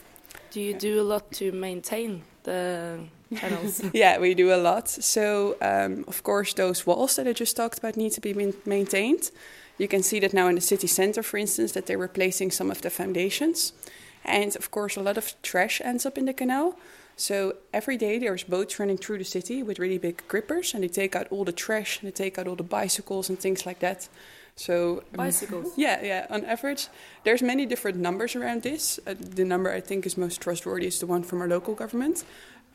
Do 0.51 0.61
you 0.61 0.75
do 0.75 1.01
a 1.01 1.05
lot 1.05 1.31
to 1.33 1.53
maintain 1.53 2.23
the 2.43 3.01
canals? 3.37 3.83
yeah, 3.93 4.19
we 4.19 4.35
do 4.35 4.53
a 4.53 4.57
lot. 4.57 4.89
So, 4.89 5.57
um, 5.63 6.05
of 6.09 6.23
course, 6.25 6.55
those 6.55 6.87
walls 6.87 7.17
that 7.17 7.29
I 7.29 7.33
just 7.33 7.57
talked 7.57 7.79
about 7.79 7.97
need 7.97 8.13
to 8.13 8.21
be 8.21 8.53
maintained. 8.67 9.31
You 9.79 9.89
can 9.89 10.03
see 10.03 10.21
that 10.21 10.35
now 10.35 10.49
in 10.49 10.57
the 10.57 10.61
city 10.61 10.87
center, 10.87 11.23
for 11.23 11.39
instance, 11.39 11.73
that 11.73 11.87
they're 11.87 11.99
replacing 11.99 12.51
some 12.51 12.71
of 12.71 12.83
the 12.83 12.91
foundations. 12.91 13.73
And 14.25 14.55
of 14.57 14.71
course, 14.71 14.97
a 14.97 15.03
lot 15.03 15.17
of 15.17 15.35
trash 15.43 15.81
ends 15.83 16.05
up 16.05 16.19
in 16.19 16.27
the 16.27 16.35
canal. 16.35 16.77
So 17.17 17.57
every 17.73 17.97
day 17.97 18.19
there's 18.19 18.45
boats 18.45 18.79
running 18.79 18.99
through 18.99 19.19
the 19.19 19.25
city 19.25 19.63
with 19.63 19.79
really 19.79 19.99
big 19.99 20.23
grippers, 20.27 20.75
and 20.75 20.83
they 20.83 20.89
take 20.89 21.15
out 21.15 21.29
all 21.31 21.45
the 21.45 21.53
trash 21.53 22.01
and 22.01 22.09
they 22.09 22.13
take 22.13 22.39
out 22.39 22.49
all 22.49 22.57
the 22.57 22.63
bicycles 22.63 23.29
and 23.29 23.39
things 23.39 23.65
like 23.67 23.79
that. 23.81 24.09
So 24.61 24.99
um, 24.99 25.17
bicycles. 25.17 25.73
yeah, 25.77 26.05
yeah. 26.05 26.27
On 26.29 26.45
average, 26.45 26.89
there's 27.25 27.43
many 27.43 27.65
different 27.65 27.97
numbers 27.97 28.37
around 28.37 28.63
this. 28.63 29.01
Uh, 29.07 29.15
the 29.19 29.45
number 29.45 29.73
I 29.73 29.81
think 29.81 30.05
is 30.05 30.19
most 30.19 30.41
trustworthy 30.43 30.87
is 30.87 30.99
the 30.99 31.07
one 31.07 31.23
from 31.23 31.41
our 31.41 31.49
local 31.49 31.75
government. 31.75 32.25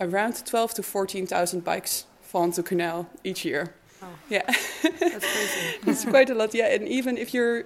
Around 0.01 0.45
12 0.45 0.73
to 0.73 0.83
14,000 0.83 1.63
bikes 1.63 2.05
fall 2.21 2.43
into 2.45 2.63
canal 2.63 3.07
each 3.23 3.45
year. 3.45 3.75
Oh. 4.01 4.07
Yeah, 4.29 4.41
that's 4.81 5.25
crazy. 5.25 5.61
it's 5.87 6.05
quite 6.05 6.29
a 6.31 6.33
lot. 6.33 6.55
Yeah, 6.55 6.73
and 6.73 6.87
even 6.87 7.17
if 7.17 7.33
you're 7.35 7.65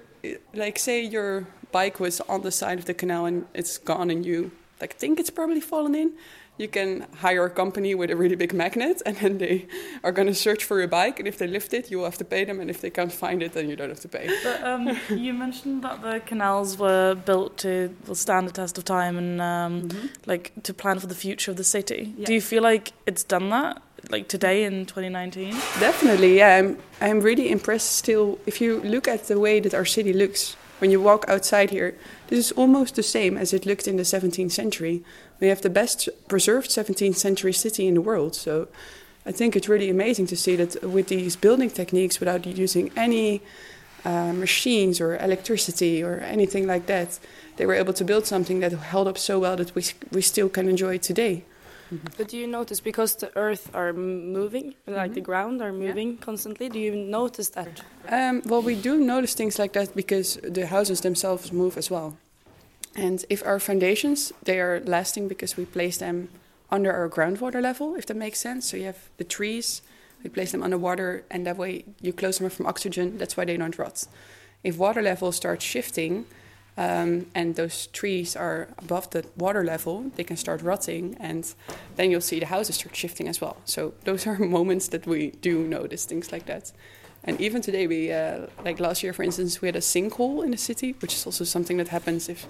like, 0.53 0.77
say 0.77 1.01
your 1.01 1.47
bike 1.71 1.99
was 1.99 2.19
on 2.21 2.41
the 2.41 2.51
side 2.51 2.77
of 2.77 2.85
the 2.85 2.93
canal 2.93 3.25
and 3.25 3.45
it's 3.53 3.77
gone 3.77 4.11
and 4.11 4.25
you 4.25 4.51
like 4.81 4.95
think 4.95 5.19
it's 5.19 5.29
probably 5.29 5.61
fallen 5.61 5.95
in, 5.95 6.11
you 6.59 6.67
can 6.67 7.07
hire 7.15 7.45
a 7.45 7.49
company 7.49 7.95
with 7.95 8.11
a 8.11 8.17
really 8.17 8.35
big 8.35 8.53
magnet, 8.53 9.01
and 9.05 9.15
then 9.17 9.37
they 9.37 9.65
are 10.03 10.11
going 10.11 10.27
to 10.27 10.35
search 10.35 10.65
for 10.65 10.77
your 10.77 10.89
bike. 10.89 11.17
And 11.17 11.27
if 11.27 11.37
they 11.37 11.47
lift 11.47 11.73
it, 11.73 11.89
you 11.89 11.97
will 11.97 12.05
have 12.05 12.17
to 12.17 12.25
pay 12.25 12.43
them, 12.43 12.59
and 12.59 12.69
if 12.69 12.81
they 12.81 12.89
can't 12.89 13.13
find 13.13 13.41
it, 13.41 13.53
then 13.53 13.69
you 13.69 13.77
don't 13.77 13.89
have 13.89 14.01
to 14.01 14.09
pay. 14.09 14.29
But, 14.43 14.63
um, 14.69 14.99
you 15.09 15.33
mentioned 15.33 15.83
that 15.83 16.01
the 16.01 16.19
canals 16.19 16.77
were 16.77 17.15
built 17.15 17.57
to 17.59 17.95
stand 18.13 18.49
the 18.49 18.51
test 18.51 18.77
of 18.77 18.83
time 18.83 19.17
and 19.17 19.41
um, 19.41 19.89
like 20.25 20.51
to 20.63 20.73
plan 20.73 20.99
for 20.99 21.07
the 21.07 21.15
future 21.15 21.49
of 21.49 21.57
the 21.57 21.63
city. 21.63 22.13
Yeah. 22.17 22.25
Do 22.25 22.33
you 22.33 22.41
feel 22.41 22.61
like 22.61 22.91
it's 23.05 23.23
done 23.23 23.49
that, 23.51 23.81
like 24.09 24.27
today 24.27 24.65
in 24.65 24.85
2019? 24.85 25.51
Definitely, 25.79 26.37
yeah. 26.39 26.57
I'm, 26.57 26.77
I'm 26.99 27.21
really 27.21 27.49
impressed 27.51 27.93
still. 27.93 28.37
If 28.45 28.59
you 28.59 28.81
look 28.81 29.07
at 29.07 29.27
the 29.27 29.39
way 29.39 29.61
that 29.61 29.73
our 29.73 29.85
city 29.85 30.11
looks, 30.11 30.57
when 30.79 30.91
you 30.91 31.01
walk 31.01 31.25
outside 31.27 31.69
here, 31.69 31.95
this 32.27 32.39
is 32.39 32.51
almost 32.53 32.95
the 32.95 33.03
same 33.03 33.37
as 33.37 33.53
it 33.53 33.65
looked 33.65 33.87
in 33.87 33.97
the 33.97 34.03
17th 34.03 34.51
century. 34.51 35.03
We 35.39 35.47
have 35.47 35.61
the 35.61 35.69
best 35.69 36.09
preserved 36.27 36.69
17th 36.69 37.15
century 37.15 37.53
city 37.53 37.87
in 37.87 37.93
the 37.93 38.01
world. 38.01 38.35
So 38.35 38.67
I 39.25 39.31
think 39.31 39.55
it's 39.55 39.69
really 39.69 39.89
amazing 39.89 40.27
to 40.27 40.35
see 40.35 40.55
that 40.55 40.83
with 40.83 41.07
these 41.07 41.35
building 41.35 41.69
techniques, 41.69 42.19
without 42.19 42.45
using 42.45 42.91
any 42.95 43.41
uh, 44.05 44.33
machines 44.33 45.01
or 45.01 45.17
electricity 45.17 46.03
or 46.03 46.19
anything 46.19 46.67
like 46.67 46.85
that, 46.87 47.19
they 47.57 47.65
were 47.65 47.73
able 47.73 47.93
to 47.93 48.03
build 48.03 48.25
something 48.25 48.59
that 48.61 48.71
held 48.71 49.07
up 49.07 49.17
so 49.17 49.39
well 49.39 49.55
that 49.57 49.75
we, 49.75 49.83
we 50.11 50.21
still 50.21 50.49
can 50.49 50.67
enjoy 50.69 50.95
it 50.95 51.03
today. 51.03 51.43
But 52.17 52.27
do 52.27 52.37
you 52.37 52.45
notice 52.45 52.79
because 52.79 53.15
the 53.15 53.35
earth 53.35 53.71
are 53.73 53.93
moving, 53.93 54.75
like 54.85 55.15
the 55.15 55.21
ground 55.21 55.61
are 55.61 55.73
moving 55.73 56.17
constantly? 56.17 56.69
Do 56.69 56.79
you 56.79 56.95
notice 56.95 57.49
that? 57.49 57.81
Um, 58.07 58.43
well, 58.45 58.61
we 58.61 58.75
do 58.75 58.97
notice 58.97 59.33
things 59.33 59.57
like 59.57 59.73
that 59.73 59.95
because 59.95 60.37
the 60.43 60.67
houses 60.67 61.01
themselves 61.01 61.51
move 61.51 61.77
as 61.77 61.89
well. 61.89 62.17
And 62.95 63.23
if 63.29 63.45
our 63.45 63.59
foundations, 63.59 64.33
they 64.43 64.59
are 64.59 64.81
lasting 64.85 65.27
because 65.27 65.55
we 65.57 65.65
place 65.65 65.97
them 65.97 66.29
under 66.71 66.91
our 66.91 67.09
groundwater 67.09 67.61
level, 67.61 67.95
if 67.95 68.05
that 68.07 68.17
makes 68.17 68.39
sense. 68.39 68.69
So 68.69 68.77
you 68.77 68.85
have 68.85 69.09
the 69.17 69.23
trees, 69.23 69.81
we 70.23 70.29
place 70.29 70.51
them 70.51 70.63
underwater, 70.63 71.23
and 71.31 71.45
that 71.45 71.57
way 71.57 71.85
you 72.01 72.13
close 72.13 72.39
them 72.39 72.49
from 72.49 72.67
oxygen. 72.67 73.17
That's 73.17 73.37
why 73.37 73.45
they 73.45 73.57
don't 73.57 73.77
rot. 73.77 74.05
If 74.63 74.77
water 74.77 75.01
level 75.01 75.31
starts 75.31 75.63
shifting, 75.63 76.25
um, 76.77 77.25
and 77.35 77.55
those 77.55 77.87
trees 77.87 78.35
are 78.35 78.69
above 78.77 79.09
the 79.09 79.25
water 79.35 79.63
level, 79.65 80.11
they 80.15 80.23
can 80.23 80.37
start 80.37 80.61
rotting, 80.61 81.17
and 81.19 81.53
then 81.95 82.09
you'll 82.09 82.21
see 82.21 82.39
the 82.39 82.45
houses 82.45 82.75
start 82.75 82.95
shifting 82.95 83.27
as 83.27 83.41
well. 83.41 83.57
So 83.65 83.93
those 84.05 84.25
are 84.25 84.37
moments 84.57 84.87
that 84.89 85.05
we 85.05 85.31
do 85.31 85.67
notice 85.67 86.05
things 86.05 86.31
like 86.31 86.45
that. 86.45 86.71
And 87.23 87.39
even 87.41 87.61
today, 87.61 87.85
we 87.85 88.13
uh, 88.13 88.47
like 88.63 88.79
last 88.79 89.03
year, 89.03 89.11
for 89.11 89.23
instance, 89.23 89.61
we 89.61 89.67
had 89.67 89.75
a 89.75 89.81
sinkhole 89.81 90.43
in 90.43 90.51
the 90.51 90.57
city, 90.57 90.95
which 91.01 91.13
is 91.13 91.25
also 91.25 91.43
something 91.43 91.75
that 91.77 91.89
happens 91.89 92.29
if 92.29 92.47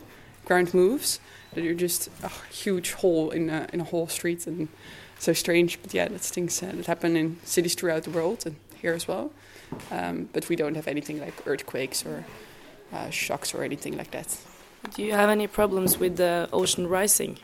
ground 0.49 0.73
moves. 0.73 1.19
That 1.53 1.63
you're 1.63 1.81
just 1.87 2.09
a 2.21 2.29
huge 2.63 2.89
hole 3.01 3.31
in 3.31 3.49
a, 3.49 3.67
in 3.73 3.79
a 3.81 3.83
whole 3.83 4.07
street, 4.07 4.45
and 4.47 4.67
so 5.17 5.33
strange. 5.33 5.81
But 5.81 5.93
yeah, 5.93 6.07
that's 6.09 6.29
things 6.29 6.61
uh, 6.61 6.73
that 6.75 6.85
happen 6.85 7.15
in 7.15 7.37
cities 7.43 7.75
throughout 7.75 8.03
the 8.03 8.11
world 8.11 8.45
and 8.45 8.55
here 8.81 8.93
as 8.93 9.07
well. 9.07 9.31
Um, 9.91 10.29
but 10.33 10.49
we 10.49 10.55
don't 10.55 10.75
have 10.75 10.87
anything 10.87 11.19
like 11.19 11.35
earthquakes 11.45 12.05
or 12.05 12.25
uh, 12.93 13.09
shocks 13.09 13.53
or 13.53 13.63
anything 13.63 13.97
like 13.97 14.11
that. 14.11 14.37
Do 14.95 15.03
you 15.03 15.13
have 15.13 15.29
any 15.29 15.47
problems 15.47 15.99
with 15.99 16.17
the 16.17 16.49
ocean 16.51 16.87
rising? 16.87 17.37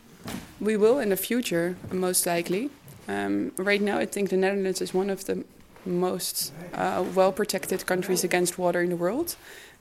We 0.59 0.77
will 0.77 0.99
in 0.99 1.09
the 1.09 1.17
future, 1.17 1.75
most 1.91 2.25
likely. 2.25 2.69
Um, 3.07 3.51
right 3.57 3.81
now, 3.81 3.97
I 3.99 4.05
think 4.05 4.29
the 4.29 4.37
Netherlands 4.37 4.81
is 4.81 4.93
one 4.93 5.09
of 5.11 5.25
the 5.25 5.43
most 5.85 6.53
uh, 6.73 7.03
well 7.15 7.31
protected 7.31 7.85
countries 7.85 8.23
against 8.23 8.57
water 8.57 8.81
in 8.81 8.89
the 8.89 8.95
world. 8.95 9.35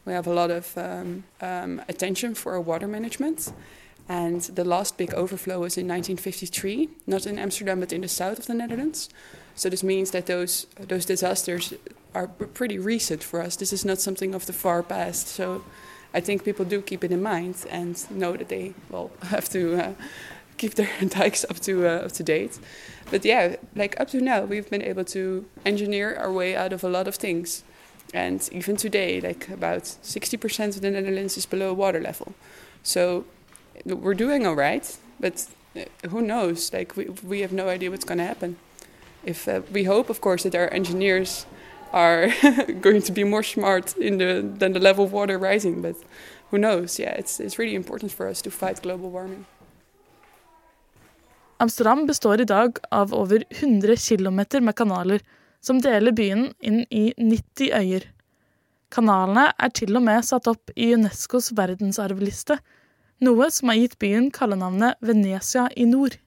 We 0.04 0.12
have 0.12 0.26
a 0.26 0.32
lot 0.32 0.50
of 0.50 0.76
um, 0.76 1.24
um, 1.40 1.82
attention 1.88 2.34
for 2.34 2.52
our 2.52 2.60
water 2.60 2.86
management. 2.86 3.52
And 4.06 4.42
the 4.42 4.64
last 4.64 4.98
big 4.98 5.14
overflow 5.14 5.60
was 5.60 5.78
in 5.78 5.88
1953, 5.88 6.90
not 7.06 7.26
in 7.26 7.38
Amsterdam, 7.38 7.80
but 7.80 7.92
in 7.92 8.02
the 8.02 8.08
south 8.08 8.38
of 8.38 8.46
the 8.46 8.54
Netherlands. 8.54 9.08
So 9.54 9.70
this 9.70 9.82
means 9.82 10.10
that 10.10 10.26
those 10.26 10.66
those 10.78 11.06
disasters 11.06 11.72
are 12.14 12.28
pretty 12.28 12.78
recent 12.78 13.22
for 13.22 13.40
us. 13.40 13.56
This 13.56 13.72
is 13.72 13.84
not 13.84 13.98
something 13.98 14.34
of 14.34 14.46
the 14.46 14.52
far 14.52 14.82
past. 14.82 15.28
So 15.28 15.64
I 16.12 16.20
think 16.20 16.44
people 16.44 16.64
do 16.64 16.82
keep 16.82 17.02
it 17.02 17.10
in 17.10 17.22
mind 17.22 17.56
and 17.70 18.10
know 18.10 18.36
that 18.36 18.48
they 18.48 18.74
well 18.90 19.10
have 19.30 19.48
to 19.50 19.76
uh, 19.76 19.92
keep 20.56 20.74
their 20.74 20.88
dikes 21.08 21.44
up 21.50 21.60
to 21.60 21.86
uh, 21.86 22.06
up 22.06 22.12
to 22.12 22.22
date. 22.22 22.58
But 23.10 23.24
yeah, 23.24 23.56
like 23.76 23.98
up 24.00 24.08
to 24.10 24.20
now, 24.20 24.42
we've 24.42 24.68
been 24.70 24.82
able 24.82 25.04
to 25.04 25.44
engineer 25.64 26.16
our 26.16 26.32
way 26.32 26.56
out 26.56 26.72
of 26.72 26.84
a 26.84 26.88
lot 26.88 27.06
of 27.06 27.16
things. 27.16 27.64
And 28.12 28.48
even 28.52 28.76
today, 28.76 29.20
like 29.20 29.48
about 29.48 29.82
60% 29.82 30.76
of 30.76 30.80
the 30.80 30.90
Netherlands 30.90 31.36
is 31.36 31.46
below 31.46 31.72
water 31.72 32.00
level. 32.00 32.34
So 32.82 33.24
we're 33.84 34.14
doing 34.14 34.46
all 34.46 34.54
right, 34.54 34.96
but 35.18 35.46
uh, 35.76 36.08
who 36.08 36.22
knows? 36.22 36.72
Like 36.72 36.96
we, 36.96 37.06
we 37.06 37.40
have 37.40 37.52
no 37.52 37.68
idea 37.68 37.90
what's 37.90 38.04
going 38.04 38.18
to 38.18 38.24
happen. 38.24 38.56
If 39.24 39.48
uh, 39.48 39.62
we 39.72 39.84
hope, 39.84 40.10
of 40.10 40.20
course, 40.20 40.44
that 40.44 40.54
our 40.54 40.72
engineers 40.72 41.46
are 41.92 42.28
going 42.80 43.02
to 43.02 43.12
be 43.12 43.24
more 43.24 43.42
smart 43.42 43.96
in 43.96 44.18
the 44.18 44.42
than 44.58 44.72
the 44.72 44.80
level 44.80 45.04
of 45.04 45.12
water 45.12 45.38
rising, 45.38 45.82
but 45.82 45.96
who 46.50 46.58
knows? 46.58 46.98
Yeah, 46.98 47.12
it's 47.12 47.40
it's 47.40 47.58
really 47.58 47.74
important 47.74 48.12
for 48.12 48.28
us 48.28 48.42
to 48.42 48.50
fight 48.50 48.82
global 48.82 49.10
warming. 49.10 49.46
Amsterdam 51.64 52.06
består 52.06 52.40
i 52.40 52.44
dag 52.44 52.76
av 52.90 53.14
over 53.16 53.44
100 53.48 53.96
km 53.96 54.40
med 54.60 54.74
kanaler 54.76 55.22
som 55.64 55.78
deler 55.80 56.12
byen 56.12 56.50
inn 56.60 56.82
i 56.90 57.14
90 57.16 57.70
øyer. 57.78 58.04
Kanalene 58.92 59.46
er 59.56 59.72
til 59.72 59.96
og 59.96 60.04
med 60.04 60.26
satt 60.28 60.50
opp 60.50 60.74
i 60.76 60.90
Unescos 60.92 61.48
verdensarvliste, 61.56 62.58
noe 63.24 63.48
som 63.48 63.72
har 63.72 63.80
gitt 63.80 63.96
byen 64.02 64.28
kallenavnet 64.34 65.00
Venezia 65.00 65.70
i 65.72 65.86
nord. 65.88 66.18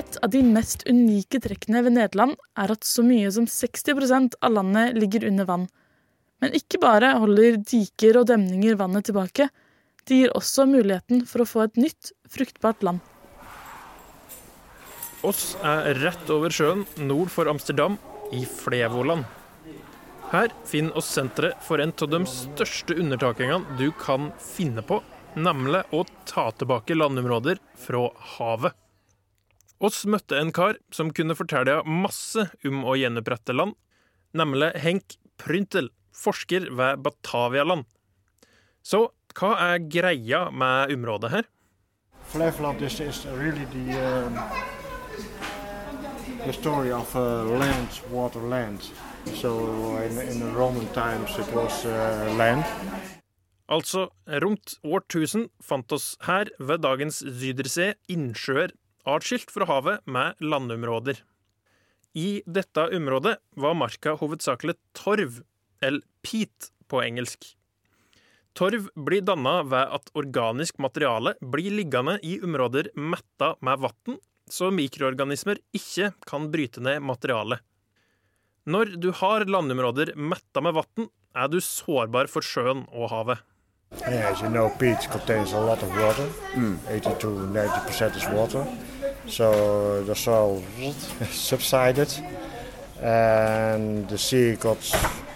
Et 0.00 0.16
av 0.24 0.30
de 0.32 0.40
mest 0.46 0.86
unike 0.88 1.40
trekkene 1.44 1.82
ved 1.84 1.96
Nederland 1.98 2.38
er 2.56 2.72
at 2.72 2.86
så 2.88 3.02
mye 3.04 3.28
som 3.34 3.44
60% 3.50 4.38
av 4.40 4.54
landet 4.54 4.96
ligger 4.96 5.26
under 5.28 5.48
vann. 5.48 5.66
Men 6.40 6.56
ikke 6.56 6.80
bare 6.80 7.18
holder 7.20 7.58
diker 7.68 8.22
og 8.22 8.30
demninger 8.30 8.78
vannet 8.80 9.10
tilbake, 9.10 9.50
de 10.08 10.22
gir 10.22 10.32
også 10.38 10.64
muligheten 10.70 11.26
for 11.28 11.44
å 11.44 11.48
få 11.48 11.66
et 11.66 11.76
nytt, 11.76 12.14
fruktbart 12.32 12.86
land. 12.86 13.04
Oss 15.26 15.52
er 15.60 15.98
rett 16.00 16.32
over 16.32 16.54
sjøen 16.54 16.86
nord 17.04 17.28
for 17.34 17.50
Amsterdam, 17.52 17.98
i 18.32 18.46
Flevoland. 18.46 19.26
Her 20.30 20.52
finner 20.70 20.96
oss 20.96 21.10
senteret 21.12 21.58
for 21.66 21.82
en 21.82 21.92
av 21.92 22.12
de 22.12 22.20
største 22.30 22.94
undertakingene 22.94 23.76
du 23.76 23.90
kan 24.00 24.30
finne 24.40 24.86
på, 24.86 25.02
nemlig 25.34 25.82
å 25.92 26.06
ta 26.30 26.46
tilbake 26.56 26.96
landområder 26.96 27.60
fra 27.84 28.06
havet. 28.38 28.78
Oss 29.80 30.02
møtte 30.04 30.36
en 30.36 30.50
kar 30.52 30.76
som 30.92 31.08
kunne 31.16 31.32
fortelle 31.36 31.78
masse 31.88 32.42
om 32.68 32.82
å 32.84 32.98
gjenopprette 33.00 33.54
land, 33.56 33.72
nemlig 34.36 34.74
Henk 34.82 35.16
Pryntel, 35.40 35.88
forsker 36.12 36.66
ved 36.76 37.00
Batavialand. 37.00 37.86
Så 38.84 39.06
hva 39.38 39.54
er 39.70 39.86
greia 39.88 40.50
med 40.52 40.92
området 40.92 41.30
her? 41.32 41.48
Flevoland 42.28 42.82
is, 42.82 43.00
is 43.00 43.24
really 43.38 43.64
the, 43.72 43.96
um, 43.96 44.36
the 46.44 46.52
story 46.52 46.92
of 46.92 47.14
uh, 47.16 47.44
land, 47.58 47.88
water, 48.10 48.40
land. 48.40 48.90
So 49.34 49.96
in, 50.04 50.18
in 50.28 50.40
the 50.40 50.52
Roman 50.52 50.86
times 50.92 51.38
it 51.38 51.48
was 51.54 51.86
uh, 51.86 52.34
land. 52.36 52.64
Altså, 53.70 54.08
rundt 54.26 54.76
årtusen 54.82 55.46
1000 55.46 55.50
fant 55.62 55.92
oss 55.92 56.16
her 56.26 56.50
ved 56.58 56.82
dagens 56.82 57.22
Zydersee 57.22 57.94
innsjøer, 58.10 58.74
atskilt 59.08 59.50
fra 59.52 59.68
havet 59.68 60.06
med 60.06 60.40
landområder. 60.40 61.20
I 62.18 62.42
dette 62.46 62.88
området 62.96 63.36
var 63.54 63.78
marka 63.78 64.16
hovedsakelig 64.18 64.74
torv, 64.98 65.40
eller 65.80 66.02
peat 66.26 66.70
på 66.90 67.02
engelsk. 67.04 67.52
Torv 68.58 68.88
blir 68.98 69.22
danna 69.22 69.60
ved 69.62 69.92
at 69.94 70.10
organisk 70.18 70.80
materiale 70.82 71.36
blir 71.40 71.70
liggende 71.70 72.18
i 72.26 72.40
områder 72.42 72.90
metta 72.98 73.54
med 73.62 73.78
vann, 73.84 74.18
så 74.50 74.72
mikroorganismer 74.74 75.60
ikke 75.76 76.10
kan 76.26 76.50
bryte 76.50 76.82
ned 76.82 77.04
materialet. 77.06 77.62
Når 78.66 78.96
du 79.00 79.12
har 79.16 79.46
landområder 79.46 80.12
metta 80.18 80.60
med 80.60 80.74
vann, 80.76 81.08
er 81.34 81.46
du 81.48 81.60
sårbar 81.62 82.26
for 82.28 82.44
sjøen 82.44 82.82
og 82.90 83.12
havet. 83.14 83.38
As 84.04 84.40
you 84.40 84.48
know, 84.48 84.70
peat 84.70 85.00
contains 85.10 85.52
a 85.52 85.58
lot 85.58 85.82
of 85.82 85.90
water. 85.90 86.28
80 86.88 87.14
to 87.20 87.28
90 87.48 87.86
percent 87.86 88.16
is 88.16 88.26
water. 88.28 88.64
So 89.26 90.04
the 90.04 90.14
soil 90.14 90.62
subsided, 91.30 92.08
and 93.02 94.08
the 94.08 94.16
sea 94.16 94.56
got 94.56 94.78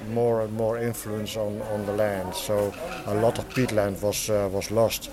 more 0.09 0.43
and 0.43 0.53
more 0.53 0.79
influence 0.79 1.37
on, 1.37 1.61
on 1.63 1.85
the 1.87 1.93
land. 1.93 2.35
So 2.35 2.73
a 3.07 3.15
lot 3.15 3.39
of 3.39 3.49
peatland 3.49 4.01
was 4.01 4.31
uh, 4.31 4.49
was 4.53 4.71
lost, 4.71 5.11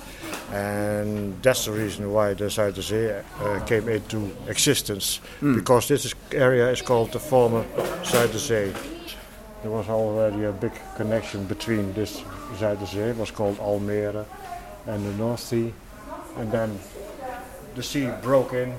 and 0.51 1.41
that's 1.41 1.65
the 1.65 1.71
reason 1.71 2.13
why 2.13 2.35
the 2.35 2.45
Zuiderzee 2.45 3.23
uh, 3.39 3.65
came 3.65 3.89
into 3.89 4.31
existence. 4.47 5.19
Mm. 5.41 5.55
Because 5.55 5.87
this 5.87 6.05
is, 6.05 6.15
area 6.31 6.69
is 6.69 6.81
called 6.81 7.11
the 7.11 7.19
former 7.19 7.63
Zuiderzee. 8.03 8.73
There 9.61 9.71
was 9.71 9.89
already 9.89 10.45
a 10.45 10.51
big 10.51 10.73
connection 10.95 11.45
between 11.45 11.93
this 11.93 12.23
Zuiderzee, 12.59 13.17
was 13.17 13.31
called 13.31 13.57
Almere, 13.59 14.25
and 14.87 15.05
the 15.05 15.13
North 15.17 15.39
Sea, 15.39 15.73
and 16.37 16.51
then 16.51 16.79
the 17.75 17.83
sea 17.83 18.09
broke 18.23 18.53
in, 18.53 18.73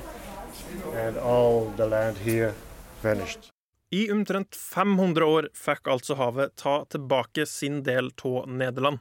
and 0.95 1.17
all 1.17 1.73
the 1.77 1.87
land 1.87 2.17
here 2.17 2.55
vanished. 3.03 3.51
I 3.93 4.11
omtrent 4.11 4.55
500 4.57 5.25
år 5.25 5.49
fikk 5.55 5.89
altså 5.89 6.15
havet 6.17 6.55
ta 6.57 6.85
tilbake 6.89 7.47
sin 7.47 7.83
del 7.83 8.11
av 8.25 8.49
Nederland. 8.49 8.99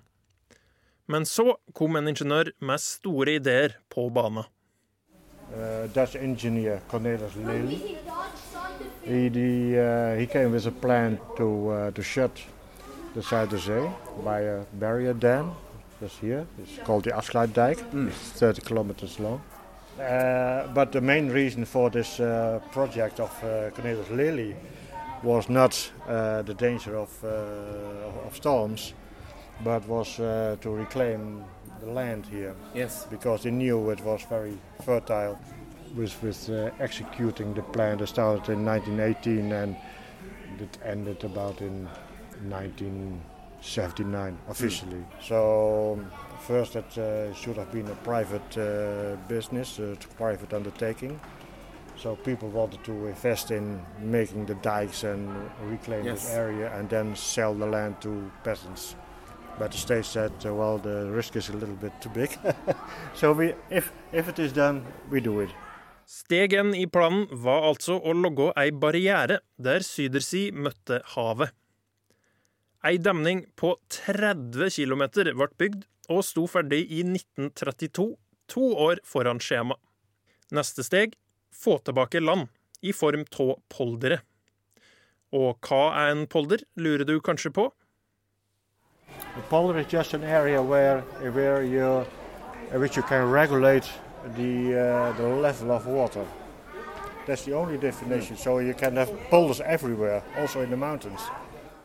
Men 1.07 1.25
så 1.25 1.55
kom 1.73 1.95
en 1.95 2.07
ingeniør 2.07 2.51
med 2.59 2.79
store 2.79 3.39
ideer 3.39 3.77
på 3.89 4.09
banen. 4.09 4.43
uh, 5.55 5.87
Dutch 5.87 6.15
engineer 6.15 6.81
Cornelis 6.89 7.35
Lely. 7.35 7.97
He, 9.03 9.29
the, 9.29 9.79
uh, 9.79 10.19
he 10.19 10.25
came 10.27 10.51
with 10.51 10.67
a 10.67 10.71
plan 10.71 11.19
to, 11.37 11.69
uh, 11.69 11.91
to 11.91 12.01
shut 12.01 12.31
the 13.13 13.21
Zuiderzee 13.21 13.91
by 14.23 14.39
a 14.41 14.63
barrier 14.73 15.13
dam. 15.13 15.51
That's 15.99 16.17
here. 16.17 16.45
It's 16.57 16.77
called 16.83 17.03
the 17.03 17.11
Afsluitdijk. 17.11 18.07
It's 18.07 18.31
30 18.39 18.61
kilometers 18.61 19.19
long. 19.19 19.41
Uh, 19.99 20.67
but 20.73 20.91
the 20.91 21.01
main 21.01 21.29
reason 21.29 21.65
for 21.65 21.89
this 21.89 22.19
uh, 22.19 22.59
project 22.71 23.19
of 23.19 23.29
uh, 23.43 23.69
Cornelis 23.71 24.09
Lely 24.09 24.55
was 25.21 25.47
not 25.49 25.91
uh, 26.07 26.41
the 26.41 26.53
danger 26.55 26.95
of, 26.97 27.09
uh, 27.23 27.27
of- 28.27 28.35
storms, 28.35 28.93
but 29.63 29.87
was 29.87 30.19
uh, 30.19 30.55
to 30.61 30.71
reclaim 30.71 31.43
the 31.81 31.91
land 31.91 32.25
here. 32.25 32.55
Yes. 32.73 33.05
Because 33.11 33.43
he 33.43 33.51
knew 33.51 33.91
it 33.91 34.01
was 34.03 34.23
very 34.29 34.57
fertile. 34.83 35.37
With, 35.95 36.23
with 36.23 36.49
uh, 36.49 36.71
executing 36.79 37.53
the 37.53 37.63
plan 37.63 37.97
that 37.97 38.07
started 38.07 38.49
in 38.49 38.65
1918 38.65 39.51
and 39.51 39.75
it 40.59 40.77
ended 40.85 41.23
about 41.25 41.59
in 41.61 41.87
1979 42.49 44.37
officially. 44.49 45.03
So 45.21 45.97
um, 45.99 46.11
first 46.47 46.75
it 46.75 46.97
uh, 46.97 47.33
should 47.33 47.57
have 47.57 47.71
been 47.71 47.87
a 47.87 47.95
private 48.03 48.57
uh, 48.57 49.15
business, 49.27 49.79
a 49.79 49.95
private 50.17 50.53
undertaking. 50.53 51.19
So 51.97 52.15
people 52.15 52.49
wanted 52.49 52.83
to 52.85 53.07
invest 53.07 53.51
in 53.51 53.79
making 54.01 54.45
the 54.47 54.55
dikes 54.55 55.03
and 55.03 55.29
reclaim 55.69 56.05
Yes. 56.05 56.21
this 56.23 56.31
area 56.33 56.71
and 56.79 56.89
then 56.89 57.15
sell 57.15 57.53
the 57.53 57.67
land 57.67 57.95
to 58.01 58.31
peasants. 58.43 58.95
But 59.59 59.71
the 59.71 59.77
state 59.77 60.05
said, 60.05 60.31
uh, 60.45 60.53
well, 60.55 60.77
the 60.79 61.11
risk 61.11 61.35
is 61.35 61.49
a 61.49 61.53
little 61.53 61.75
bit 61.75 61.91
too 62.01 62.09
big. 62.09 62.29
so 63.13 63.33
we, 63.33 63.53
if, 63.69 63.91
if 64.11 64.27
it 64.29 64.39
is 64.39 64.51
done, 64.53 64.81
we 65.11 65.19
do 65.21 65.41
it. 65.41 65.49
Steg 66.11 66.51
én 66.53 66.73
i 66.75 66.87
planen 66.91 67.27
var 67.31 67.61
altså 67.69 67.95
å 68.03 68.11
logge 68.17 68.49
ei 68.59 68.71
barriere 68.75 69.37
der 69.57 69.79
Sydersi 69.85 70.49
møtte 70.51 70.97
havet. 71.13 71.53
Ei 72.81 72.97
demning 72.97 73.43
på 73.55 73.75
30 73.93 74.71
km 74.73 75.03
ble 75.37 75.47
bygd 75.61 75.83
og 76.09 76.23
sto 76.25 76.47
ferdig 76.49 76.79
i 76.89 77.03
1932, 77.05 78.15
to 78.49 78.63
år 78.73 79.01
foran 79.05 79.37
skjema. 79.39 79.77
Neste 80.49 80.81
steg 80.83 81.13
få 81.53 81.77
tilbake 81.85 82.19
land 82.23 82.49
i 82.81 82.89
form 82.91 83.27
av 83.37 83.51
poldere. 83.69 84.23
Og 85.31 85.61
hva 85.61 85.83
er 86.01 86.15
en 86.15 86.25
polder, 86.27 86.65
lurer 86.75 87.05
du 87.05 87.19
kanskje 87.21 87.53
på? 87.53 87.69
Polder 89.49 89.77
is 89.79 89.93
just 89.93 90.13
an 90.13 90.23
area 90.23 90.61
where, 90.61 91.01
where 91.31 91.61
you, 91.63 92.03
regulere 92.73 92.95
you 92.97 93.03
can 93.03 93.29
regulate 93.29 93.85
the, 94.35 94.73
uh, 94.73 95.17
the 95.17 95.27
level 95.27 95.71
of 95.71 95.85
water. 95.85 96.25
That's 97.27 97.45
the 97.45 97.53
only 97.53 97.77
definition. 97.77 98.35
So 98.35 98.57
you 98.57 98.73
can 98.73 98.97
have. 98.97 99.11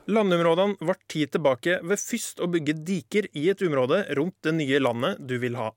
Landområdene 0.07 0.79
ble 0.79 0.95
tid 1.11 1.33
tilbake 1.35 1.81
ved 1.83 1.99
først 1.99 2.38
å 2.38 2.47
bygge 2.51 2.77
diker 2.87 3.27
i 3.35 3.49
et 3.51 3.62
område 3.66 4.05
rundt 4.19 4.37
det 4.47 4.55
nye 4.55 4.79
landet 4.79 5.19
du 5.27 5.35
vil 5.42 5.59
ha. 5.59 5.73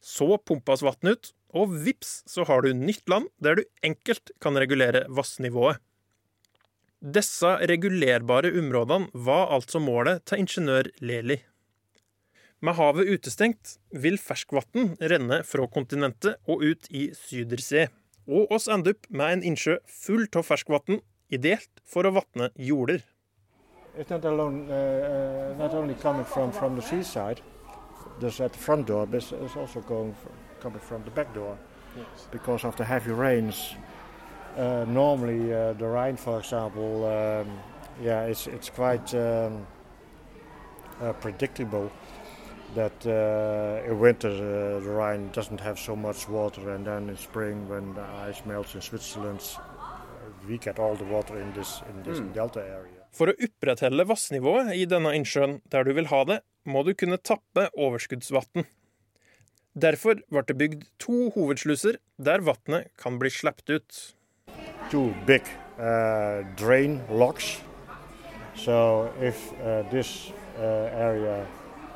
Så 0.00 0.38
pumpes 0.40 0.84
vann 0.86 1.10
ut, 1.12 1.34
og 1.52 1.74
vips 1.84 2.22
så 2.28 2.46
har 2.48 2.64
du 2.64 2.72
nytt 2.76 3.08
land 3.08 3.28
der 3.44 3.58
du 3.58 3.66
enkelt 3.84 4.32
kan 4.40 4.56
regulere 4.56 5.04
vassnivået. 5.08 5.80
Disse 6.98 7.50
regulerbare 7.70 8.50
områdene 8.58 9.12
var 9.26 9.52
altså 9.54 9.80
målet 9.84 10.24
til 10.26 10.42
ingeniør 10.42 10.88
Leli. 11.04 11.38
Med 12.64 12.74
havet 12.74 13.06
utestengt 13.06 13.76
vil 13.92 14.16
ferskvann 14.18 14.96
renne 15.12 15.44
fra 15.46 15.68
kontinentet 15.70 16.40
og 16.48 16.64
ut 16.64 16.88
i 16.90 17.04
Sydersee, 17.14 17.86
og 18.26 18.50
oss 18.52 18.66
ender 18.72 18.96
opp 18.96 19.06
med 19.12 19.36
en 19.36 19.46
innsjø 19.52 19.78
full 19.86 20.26
av 20.34 20.48
ferskvann, 20.48 20.98
ideelt 21.30 21.70
for 21.86 22.08
å 22.08 22.16
vatne 22.16 22.50
jorder. 22.56 23.04
It's 23.96 24.10
not 24.10 24.24
alone, 24.24 24.68
uh, 24.70 24.74
uh, 24.74 25.58
not 25.58 25.74
only 25.74 25.94
coming 25.94 26.24
from, 26.24 26.52
from 26.52 26.76
the 26.76 26.82
seaside, 26.82 27.40
just 28.20 28.40
at 28.40 28.52
the 28.52 28.58
front 28.58 28.86
door, 28.86 29.06
but 29.06 29.16
it's, 29.16 29.32
it's 29.32 29.56
also 29.56 29.80
going 29.80 30.14
coming 30.60 30.80
from 30.80 31.02
the 31.04 31.10
back 31.10 31.32
door. 31.34 31.58
Because 32.30 32.64
of 32.64 32.76
the 32.76 32.84
heavy 32.84 33.10
rains, 33.10 33.74
uh, 34.56 34.84
normally 34.86 35.52
uh, 35.52 35.72
the 35.72 35.86
Rhine, 35.86 36.16
for 36.16 36.38
example, 36.38 37.04
um, 37.06 37.58
yeah, 38.00 38.22
it's 38.24 38.46
it's 38.46 38.70
quite 38.70 39.12
um, 39.14 39.66
uh, 41.00 41.12
predictable 41.14 41.90
that 42.74 43.04
uh, 43.06 43.90
in 43.90 43.98
winter 43.98 44.28
uh, 44.28 44.80
the 44.80 44.90
Rhine 44.90 45.30
doesn't 45.32 45.60
have 45.60 45.78
so 45.78 45.96
much 45.96 46.28
water, 46.28 46.70
and 46.74 46.86
then 46.86 47.08
in 47.08 47.16
spring 47.16 47.68
when 47.68 47.94
the 47.94 48.02
ice 48.28 48.42
melts 48.46 48.74
in 48.74 48.80
Switzerland, 48.80 49.40
uh, 49.56 49.60
we 50.46 50.58
get 50.58 50.78
all 50.78 50.94
the 50.94 51.04
water 51.04 51.40
in 51.40 51.52
this 51.54 51.82
in 51.90 52.02
this 52.04 52.20
Mm. 52.20 52.32
delta 52.34 52.60
area. 52.60 52.97
For 53.18 53.32
å 53.32 53.38
opprettholde 53.42 54.04
vannivået 54.06 54.76
i 54.78 54.84
denne 54.86 55.10
innsjøen 55.18 55.56
der 55.72 55.82
du 55.88 55.90
vil 55.96 56.06
ha 56.12 56.20
det, 56.28 56.36
må 56.62 56.84
du 56.86 56.92
kunne 56.94 57.18
tappe 57.18 57.64
overskuddsvann. 57.74 58.66
Derfor 59.74 60.20
ble 60.30 60.42
det 60.46 60.56
bygd 60.60 60.84
to 61.02 61.32
hovedsluser 61.34 61.98
der 62.28 62.44
vannet 62.46 62.92
kan 62.98 63.18
bli 63.18 63.30
sluppet 63.30 63.74
ut. 63.74 63.98
two 64.90 65.12
big 65.26 65.42
uh, 65.78 66.42
drain 66.56 67.02
locks. 67.10 67.60
So 68.54 69.10
if 69.20 69.52
uh, 69.60 69.82
this 69.90 70.32
uh, 70.56 70.62
area 70.94 71.46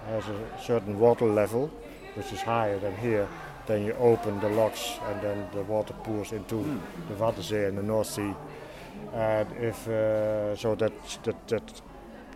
has 0.06 0.24
a 0.28 0.38
certain 0.66 0.98
water 0.98 1.26
level, 1.26 1.70
which 2.16 2.32
is 2.32 2.42
higher 2.42 2.78
than 2.78 2.96
here, 2.96 3.28
then 3.66 3.84
you 3.84 3.94
open 3.94 4.40
the 4.40 4.48
locks 4.48 4.98
and 5.08 5.20
then 5.22 5.46
the. 5.54 5.62
And 9.14 9.48
if 9.60 9.88
uh, 9.88 10.56
so, 10.56 10.74
that 10.74 10.92
that 11.24 11.48
that 11.48 11.82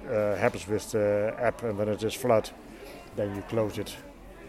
uh, 0.09 0.37
happens 0.37 0.69
with 0.69 0.91
the 0.93 1.35
app, 1.39 1.63
and 1.63 1.79
when 1.79 1.89
it 1.89 2.03
is 2.03 2.15
flood, 2.15 2.51
then 3.17 3.35
you 3.35 3.43
close 3.43 3.79
it 3.79 3.97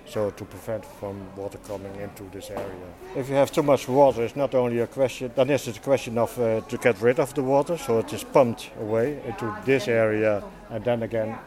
so 0.10 0.32
to 0.32 0.46
prevent 0.46 0.86
from 0.86 1.16
water 1.36 1.58
coming 1.68 1.94
into 1.98 2.24
this 2.32 2.50
area. 2.50 2.88
If 3.16 3.30
you 3.30 3.36
have 3.36 3.52
too 3.52 3.64
much 3.64 3.88
water, 3.88 4.24
it's 4.24 4.36
not 4.36 4.56
only 4.56 4.80
a 4.80 4.88
question, 4.88 5.32
then 5.36 5.50
it's 5.50 5.68
a 5.68 5.80
question 5.80 6.18
of 6.18 6.38
uh, 6.40 6.62
to 6.62 6.78
get 6.78 7.02
rid 7.02 7.20
of 7.20 7.34
the 7.34 7.44
water, 7.44 7.78
so 7.78 8.00
it 8.00 8.14
is 8.14 8.24
pumped 8.24 8.72
away 8.80 9.20
into 9.26 9.54
this 9.66 9.88
area, 9.88 10.44
and 10.70 10.84
then 10.84 11.04
again 11.04 11.38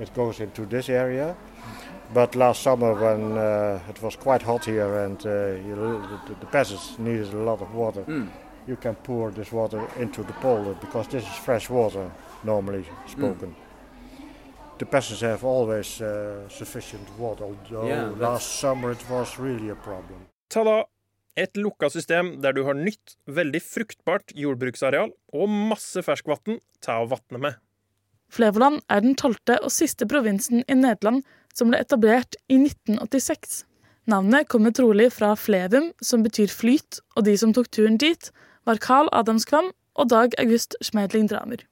it 0.00 0.14
goes 0.14 0.40
into 0.40 0.66
this 0.66 0.88
area. 0.88 1.36
But 2.14 2.36
last 2.36 2.62
summer, 2.62 2.94
when 2.94 3.36
uh, 3.36 3.80
it 3.88 4.00
was 4.00 4.16
quite 4.16 4.42
hot 4.42 4.64
here 4.64 5.04
and 5.04 5.26
uh, 5.26 5.30
you, 5.66 5.74
the, 6.26 6.34
the 6.34 6.46
peasants 6.46 6.98
needed 6.98 7.34
a 7.34 7.38
lot 7.38 7.60
of 7.60 7.74
water, 7.74 8.04
you 8.66 8.76
can 8.76 8.94
pour 8.94 9.30
this 9.30 9.52
water 9.52 9.80
into 10.00 10.22
the 10.22 10.32
polder 10.32 10.74
because 10.80 11.08
this 11.08 11.22
is 11.22 11.36
fresh 11.44 11.70
water, 11.70 12.10
normally 12.44 12.84
spoken. 13.06 13.54
The 14.78 14.86
peasants 14.86 15.22
have 15.22 15.44
always 15.44 16.00
uh, 16.00 16.48
sufficient 16.48 17.08
water, 17.18 17.44
although 17.44 17.88
Yeah, 17.88 18.10
last 18.18 18.60
summer 18.60 18.92
it 18.92 19.04
was 19.10 19.38
really 19.38 19.70
a 19.70 19.74
problem. 19.74 20.26
Ta-da! 20.48 20.84
Et 21.36 21.56
lukka 21.56 21.90
system 21.90 22.40
der 22.40 22.52
du 22.52 22.62
har 22.64 22.74
nytt, 22.74 23.16
veldig 23.26 23.60
fruktbart 23.60 24.32
jordbruksareal 24.34 25.10
og 25.32 25.48
masse 25.48 26.00
ferskvann 26.02 26.60
til 26.80 26.92
å 26.92 27.08
vatne 27.10 27.40
med. 27.40 27.58
Flevoland 28.32 28.80
er 28.90 29.04
den 29.04 29.14
tolvte 29.14 29.58
og 29.62 29.72
siste 29.72 30.08
provinsen 30.08 30.64
i 30.64 30.76
Nederland 30.76 31.24
som 31.54 31.70
ble 31.70 31.80
etablert 31.84 32.36
i 32.48 32.58
1986. 32.58 33.64
Navnet 34.06 34.48
kommer 34.48 34.70
trolig 34.70 35.10
fra 35.12 35.32
Flevum, 35.36 35.90
som 36.00 36.22
betyr 36.22 36.52
flyt, 36.52 37.00
og 37.16 37.26
de 37.26 37.36
som 37.38 37.52
tok 37.56 37.68
turen 37.74 37.96
dit, 37.98 38.30
var 38.66 38.80
Carl 38.82 39.08
Adamskvam 39.12 39.70
og 39.94 40.10
Dag 40.10 40.34
August 40.38 40.74
Schmedling 40.82 41.28
Dramer. 41.30 41.62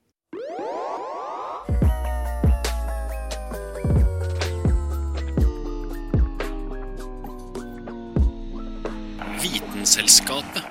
Vitenselskapet. 9.43 10.63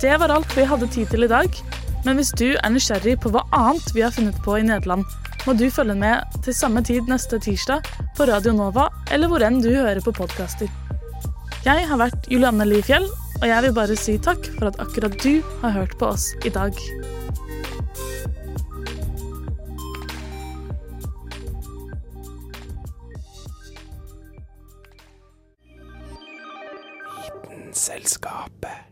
Det 0.00 0.16
var 0.20 0.32
alt 0.34 0.56
vi 0.56 0.66
hadde 0.66 0.88
tid 0.88 1.06
til 1.06 1.22
i 1.22 1.30
dag. 1.30 1.48
Men 2.04 2.16
hvis 2.16 2.32
du 2.32 2.56
er 2.56 2.70
nysgjerrig 2.72 3.18
på 3.20 3.30
hva 3.30 3.44
annet 3.52 3.94
vi 3.94 4.02
har 4.02 4.14
funnet 4.16 4.36
på 4.44 4.56
i 4.56 4.64
Nederland, 4.66 5.04
må 5.46 5.52
du 5.54 5.68
følge 5.70 5.94
med 5.94 6.40
til 6.44 6.56
samme 6.56 6.82
tid 6.84 7.08
neste 7.08 7.38
tirsdag 7.38 7.86
på 8.16 8.26
Radio 8.28 8.52
Nova 8.56 8.88
eller 9.12 9.28
hvor 9.28 9.44
enn 9.44 9.60
du 9.62 9.70
hører 9.70 10.00
på 10.04 10.14
podkaster. 10.16 10.68
Jeg 11.64 11.84
har 11.86 12.00
vært 12.00 12.28
Julianne 12.32 12.64
Lifjell, 12.64 13.04
og 13.40 13.48
jeg 13.48 13.62
vil 13.64 13.72
bare 13.72 13.96
si 13.96 14.18
takk 14.20 14.50
for 14.58 14.68
at 14.68 14.80
akkurat 14.82 15.16
du 15.24 15.40
har 15.62 15.72
hørt 15.78 15.96
på 15.98 16.12
oss 16.12 16.34
i 16.44 16.52
dag. 16.52 16.76
selskapet. 27.80 28.89